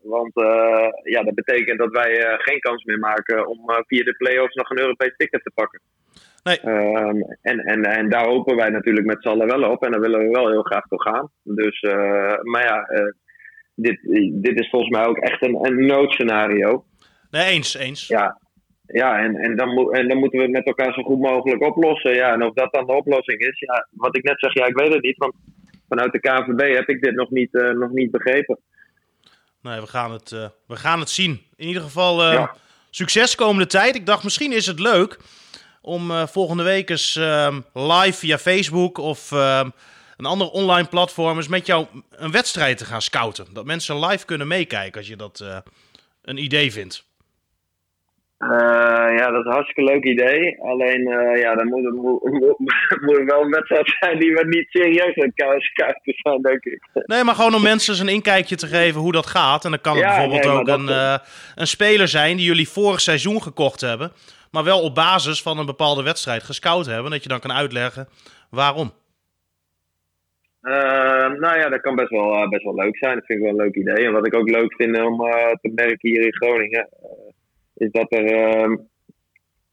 want 0.04 0.32
ja, 1.04 1.24
dat 1.24 1.36
betekent 1.36 1.80
dat 1.80 1.92
wij 1.92 2.38
geen 2.38 2.60
kans 2.60 2.84
meer 2.84 3.00
maken 3.00 3.48
om 3.48 3.60
via 3.88 4.04
de 4.04 4.16
play-offs 4.18 4.56
nog 4.56 4.70
een 4.70 4.80
Europees 4.80 5.16
ticket 5.18 5.44
te 5.44 5.52
pakken. 5.56 5.82
Nee. 6.48 6.60
Um, 6.66 7.26
en, 7.42 7.60
en, 7.60 7.84
en 7.84 8.10
daar 8.10 8.26
hopen 8.26 8.56
wij 8.56 8.70
natuurlijk 8.70 9.06
met 9.06 9.22
z'n 9.22 9.28
allen 9.28 9.48
wel 9.48 9.72
op. 9.72 9.84
En 9.84 9.92
daar 9.92 10.02
willen 10.02 10.20
we 10.20 10.30
wel 10.30 10.50
heel 10.50 10.62
graag 10.62 10.88
toe 10.88 11.02
gaan. 11.02 11.32
Dus, 11.44 11.82
uh, 11.82 12.42
maar 12.42 12.64
ja, 12.64 12.90
uh, 12.90 13.12
dit, 13.76 14.00
dit 14.44 14.60
is 14.60 14.70
volgens 14.70 14.92
mij 14.92 15.06
ook 15.06 15.18
echt 15.18 15.42
een, 15.42 15.66
een 15.66 15.86
noodscenario. 15.86 16.86
Nee, 17.30 17.46
eens, 17.46 17.76
eens. 17.76 18.08
Ja, 18.08 18.40
ja 18.86 19.20
en, 19.20 19.36
en, 19.36 19.56
dan 19.56 19.74
mo 19.74 19.90
en 19.90 20.08
dan 20.08 20.18
moeten 20.18 20.40
we 20.40 20.46
het 20.46 20.54
met 20.54 20.66
elkaar 20.66 20.94
zo 20.94 21.04
goed 21.04 21.20
mogelijk 21.20 21.62
oplossen. 21.62 22.14
Ja, 22.14 22.34
en 22.34 22.44
of 22.44 22.54
dat 22.54 22.74
dan 22.74 22.86
de 22.86 22.96
oplossing 22.96 23.40
is, 23.40 23.60
ja, 23.60 23.88
wat 23.92 24.18
ik 24.18 24.24
net 24.24 24.40
zeg, 24.40 24.54
ja, 24.54 24.66
ik 24.66 24.78
weet 24.78 24.94
het 24.94 25.04
niet. 25.04 25.18
Want 25.18 25.34
vanuit 25.88 26.12
de 26.12 26.20
KVB 26.20 26.76
heb 26.76 26.88
ik 26.88 27.02
dit 27.02 27.16
nog 27.16 27.30
niet, 27.30 27.54
uh, 27.54 27.72
nog 27.72 27.92
niet 27.92 28.12
begrepen. 28.12 28.60
Nee, 29.62 29.80
we 29.80 29.88
gaan 29.88 30.12
het, 30.12 30.30
we 30.68 30.76
gaan 30.76 31.00
het 31.00 31.10
zien. 31.10 31.42
In 31.56 31.68
ieder 31.68 31.82
geval 31.82 32.32
ja. 32.32 32.56
succes 32.90 33.36
komende 33.36 33.68
tijd. 33.68 33.96
Ik 33.96 34.06
dacht, 34.06 34.24
misschien 34.24 34.52
is 34.52 34.66
het 34.66 34.80
leuk 34.80 35.18
om 35.88 36.12
uh, 36.12 36.28
volgende 36.28 36.64
week 36.64 36.90
eens 36.90 37.16
uh, 37.16 37.58
live 37.74 38.18
via 38.18 38.38
Facebook 38.38 38.98
of 38.98 39.32
uh, 39.32 39.62
een 40.18 40.26
ander 40.26 40.48
online 40.48 40.88
platform 40.88 41.38
eens 41.38 41.48
met 41.48 41.66
jou 41.66 41.86
een 42.10 42.32
wedstrijd 42.32 42.78
te 42.78 42.86
gaan 42.86 43.02
scouten. 43.02 43.46
Dat 43.54 43.66
mensen 43.66 44.06
live 44.06 44.26
kunnen 44.26 44.48
meekijken 44.48 44.98
als 44.98 45.08
je 45.08 45.16
dat 45.16 45.40
eh, 45.40 45.58
een 46.22 46.38
idee 46.38 46.72
vindt. 46.72 47.06
ja, 49.20 49.32
dat 49.32 49.40
is 49.40 49.46
een 49.46 49.52
hartstikke 49.52 49.84
leuk 49.84 50.04
idee. 50.04 50.62
Alleen, 50.62 51.02
ja, 51.40 51.56
dan 51.56 51.68
moet 51.68 51.84
het, 51.84 51.94
moet, 51.94 52.60
moet 53.06 53.24
wel 53.26 53.42
een 53.42 53.50
wedstrijd 53.50 53.96
zijn 54.00 54.20
die 54.20 54.34
we 54.34 54.46
niet 54.48 54.68
serieus 54.70 55.18
aan 55.18 55.60
scouten 55.60 56.14
zijn, 56.24 56.42
denk 56.42 56.64
ik. 56.64 56.88
Nee, 56.94 57.24
maar 57.24 57.36
gewoon 57.36 57.56
om 57.56 57.62
mensen 57.62 57.94
eens 57.94 58.02
een 58.02 58.08
inkijkje 58.08 58.56
te 58.56 58.68
geven 58.68 59.02
hoe 59.02 59.12
dat 59.12 59.26
gaat. 59.26 59.66
En 59.66 59.72
dan 59.72 59.82
kan 59.82 59.96
het 59.96 60.04
ja, 60.04 60.10
bijvoorbeeld 60.10 60.44
nee, 60.44 60.54
ook 60.54 60.68
een, 60.68 61.20
een 61.56 61.68
speler 61.68 62.08
zijn 62.08 62.38
die 62.38 62.46
jullie 62.46 62.70
vorig 62.70 63.02
seizoen 63.02 63.42
gekocht 63.42 63.82
hebben 63.82 64.12
maar 64.52 64.64
wel 64.64 64.82
op 64.82 64.96
basis 64.96 65.42
van 65.42 65.58
een 65.58 65.66
bepaalde 65.66 66.04
wedstrijd 66.04 66.44
gescout 66.44 66.86
hebben. 66.86 67.12
Dat 67.12 67.24
je 67.24 67.30
dan 67.30 67.40
kan 67.40 67.52
uitleggen 67.52 68.08
waarom. 68.50 68.92
Uh, 70.62 71.30
nou 71.40 71.60
ja, 71.60 71.70
dat 71.70 71.82
kan 71.82 71.96
best 71.96 72.10
wel, 72.10 72.34
uh, 72.34 72.50
best 72.50 72.64
wel 72.64 72.76
leuk 72.76 72.98
zijn. 72.98 73.16
Dat 73.16 73.26
vind 73.26 73.40
ik 73.40 73.46
wel 73.46 73.54
een 73.54 73.66
leuk 73.66 73.76
idee. 73.76 74.06
En 74.06 74.14
wat 74.14 74.28
ik 74.28 74.36
ook 74.36 74.50
leuk 74.50 74.74
vind 74.76 75.02
om 75.02 75.22
uh, 75.22 75.52
te 75.62 75.72
merken 75.76 76.10
hier 76.10 76.22
in 76.22 76.36
Groningen, 76.36 76.90
is 77.76 77.92
dat 77.92 78.12
er 78.12 78.26
ehm, 78.26 78.76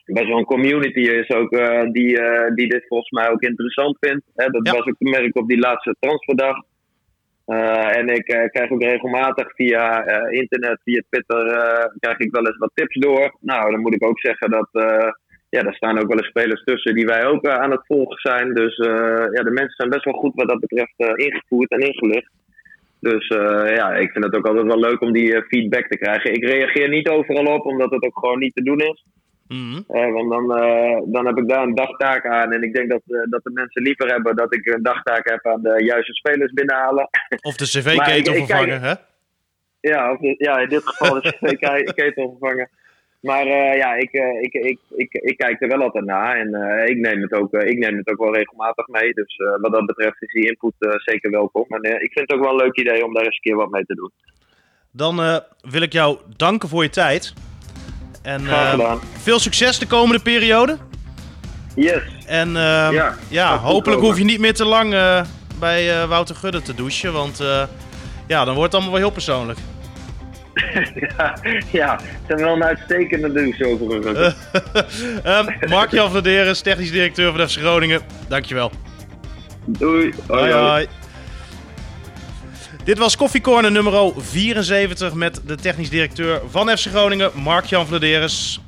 best 0.04 0.26
wel 0.26 0.38
een 0.38 0.44
community 0.44 1.00
is 1.00 1.30
ook, 1.30 1.50
die, 1.92 2.20
die 2.54 2.68
dit 2.68 2.84
volgens 2.88 3.10
mij 3.10 3.30
ook 3.30 3.42
interessant 3.42 3.96
vindt. 4.00 4.24
Hè? 4.34 4.46
Dat 4.46 4.66
ja. 4.66 4.72
was 4.72 4.86
ook 4.86 4.96
te 4.98 5.10
merken 5.10 5.40
op 5.40 5.48
die 5.48 5.58
laatste 5.58 5.96
transferdag. 6.00 6.56
Uh, 7.46 7.96
en 7.96 8.08
ik 8.08 8.32
uh, 8.32 8.44
krijg 8.44 8.70
ook 8.70 8.82
regelmatig 8.82 9.54
via 9.54 10.06
uh, 10.06 10.40
internet, 10.40 10.80
via 10.84 11.02
Twitter, 11.08 11.44
krijg 11.98 12.18
ik 12.18 12.30
wel 12.30 12.46
eens 12.46 12.56
wat 12.56 12.70
tips 12.74 12.98
door. 12.98 13.36
Nou, 13.40 13.70
dan 13.70 13.80
moet 13.80 13.94
ik 13.94 14.04
ook 14.04 14.20
zeggen 14.20 14.50
dat, 14.50 14.68
ja, 15.48 15.62
daar 15.62 15.74
staan 15.74 15.98
ook 15.98 16.08
wel 16.08 16.18
eens 16.18 16.28
spelers 16.28 16.64
tussen 16.64 16.94
die 16.94 17.06
wij 17.06 17.26
ook 17.26 17.46
aan 17.46 17.70
het 17.70 17.86
volgen 17.86 18.18
zijn. 18.20 18.54
Dus 18.54 18.76
ja, 19.32 19.42
de 19.42 19.50
mensen 19.50 19.76
zijn 19.76 19.90
best 19.90 20.04
wel 20.04 20.14
goed 20.14 20.34
wat 20.34 20.48
dat 20.48 20.60
betreft 20.60 20.94
ingevoerd 21.14 21.70
en 21.70 21.80
ingelicht. 21.80 22.30
Dus 23.00 23.26
ja, 23.76 23.94
ik 23.94 24.10
vind 24.12 24.24
het 24.24 24.36
ook 24.36 24.46
altijd 24.46 24.66
wel 24.66 24.78
leuk 24.78 25.00
om 25.00 25.12
die 25.12 25.42
feedback 25.42 25.86
te 25.86 25.98
krijgen. 25.98 26.32
Ik 26.32 26.44
reageer 26.44 26.88
niet 26.88 27.08
overal 27.08 27.54
op, 27.54 27.64
omdat 27.64 27.90
het 27.90 28.04
ook 28.04 28.18
gewoon 28.18 28.38
niet 28.38 28.54
te 28.54 28.62
doen 28.62 28.78
is. 28.78 29.04
Mm 29.54 29.84
uh, 29.88 30.12
want 30.12 30.30
dan, 30.30 30.62
uh, 30.62 31.00
dan 31.04 31.26
heb 31.26 31.38
ik 31.38 31.48
daar 31.48 31.62
een 31.62 31.74
dagtaak 31.74 32.26
aan. 32.26 32.52
En 32.52 32.62
ik 32.62 32.74
denk 32.74 32.90
dat, 32.90 33.02
uh, 33.06 33.22
dat 33.30 33.42
de 33.44 33.50
mensen 33.50 33.82
liever 33.82 34.06
hebben 34.06 34.36
dat 34.36 34.54
ik 34.54 34.66
een 34.66 34.82
dagtaak 34.82 35.28
heb 35.28 35.46
aan 35.46 35.62
de 35.62 35.84
juiste 35.84 36.14
spelers 36.14 36.52
binnenhalen. 36.52 37.08
Of 37.48 37.56
de 37.56 37.64
cv-ketel 37.64 38.34
vervangen, 38.34 38.80
hè? 38.80 38.94
Ja, 39.80 40.12
of 40.12 40.18
de, 40.18 40.34
ja, 40.38 40.58
in 40.58 40.68
dit 40.68 40.82
geval 40.84 41.20
de 41.20 41.36
cv-ketel 41.40 42.36
vervangen. 42.38 42.68
Maar 43.20 43.46
ja, 43.76 43.94
ik, 43.94 44.12
ik, 44.40 44.52
ik, 44.52 44.78
ik, 44.96 45.12
ik 45.12 45.36
kijk 45.36 45.62
er 45.62 45.68
wel 45.68 45.82
altijd 45.82 46.04
naar. 46.04 46.36
En 46.36 46.48
ik, 46.88 46.96
neem 46.96 47.22
het 47.22 47.32
ook, 47.32 47.52
ik 47.52 47.78
neem 47.78 47.96
het 47.96 48.10
ook 48.10 48.18
wel 48.18 48.34
regelmatig 48.34 48.86
mee. 48.88 49.12
Dus 49.12 49.36
wat 49.60 49.72
dat 49.72 49.86
betreft 49.86 50.22
is 50.22 50.32
die 50.32 50.46
input 50.46 50.74
zeker 50.78 51.30
welkom. 51.30 51.64
En 51.68 51.82
ik 51.82 52.12
vind 52.12 52.30
het 52.30 52.32
ook 52.32 52.44
wel 52.44 52.50
een 52.50 52.64
leuk 52.64 52.76
idee 52.76 53.04
om 53.04 53.14
daar 53.14 53.24
eens 53.24 53.34
een 53.34 53.40
keer 53.40 53.56
wat 53.56 53.70
mee 53.70 53.84
te 53.84 53.94
doen. 53.94 54.12
Dan 54.90 55.16
wil 55.70 55.82
ik 55.82 55.92
jou 55.92 56.18
danken 56.36 56.68
voor 56.68 56.82
je 56.82 56.90
tijd. 56.90 57.34
En 58.24 58.42
uh, 58.42 58.94
veel 59.22 59.38
succes 59.38 59.78
de 59.78 59.86
komende 59.86 60.22
periode. 60.22 60.78
Yes. 61.74 62.02
En 62.26 62.48
uh, 62.48 62.54
ja, 62.90 63.14
ja 63.28 63.58
hopelijk 63.58 64.00
hoef 64.00 64.18
je 64.18 64.24
niet 64.24 64.40
meer 64.40 64.54
te 64.54 64.64
lang 64.64 64.92
uh, 64.92 65.22
bij 65.58 66.06
Wouter 66.06 66.34
Gudde 66.34 66.62
te 66.62 66.74
douchen. 66.74 67.12
Want 67.12 67.42
ja, 68.26 68.44
dan 68.44 68.54
wordt 68.54 68.72
het 68.72 68.74
allemaal 68.74 68.90
wel 68.90 69.00
heel 69.00 69.10
persoonlijk. 69.10 69.58
ja, 71.16 71.38
ja, 71.72 72.00
het 72.26 72.36
is 72.38 72.44
wel 72.44 72.54
een 72.54 72.64
uitstekende 72.64 73.32
douche 73.32 73.66
overigens. 73.66 74.34
um, 75.26 75.68
Mark-Jan 75.68 76.10
Vladeres, 76.10 76.60
technisch 76.60 76.90
directeur 76.90 77.32
van 77.32 77.48
FC 77.48 77.58
Groningen. 77.58 78.00
Dankjewel. 78.28 78.72
Doei. 79.64 80.14
Hoi, 80.26 80.52
hoi. 80.52 80.68
hoi. 80.68 80.88
Dit 82.84 82.98
was 82.98 83.16
Koffiecorner 83.16 83.70
nummer 83.70 84.12
74 84.16 85.14
met 85.14 85.40
de 85.46 85.54
technisch 85.54 85.90
directeur 85.90 86.42
van 86.50 86.68
FC 86.68 86.86
Groningen, 86.86 87.30
Mark-Jan 87.34 87.86
Vladeres. 87.86 88.60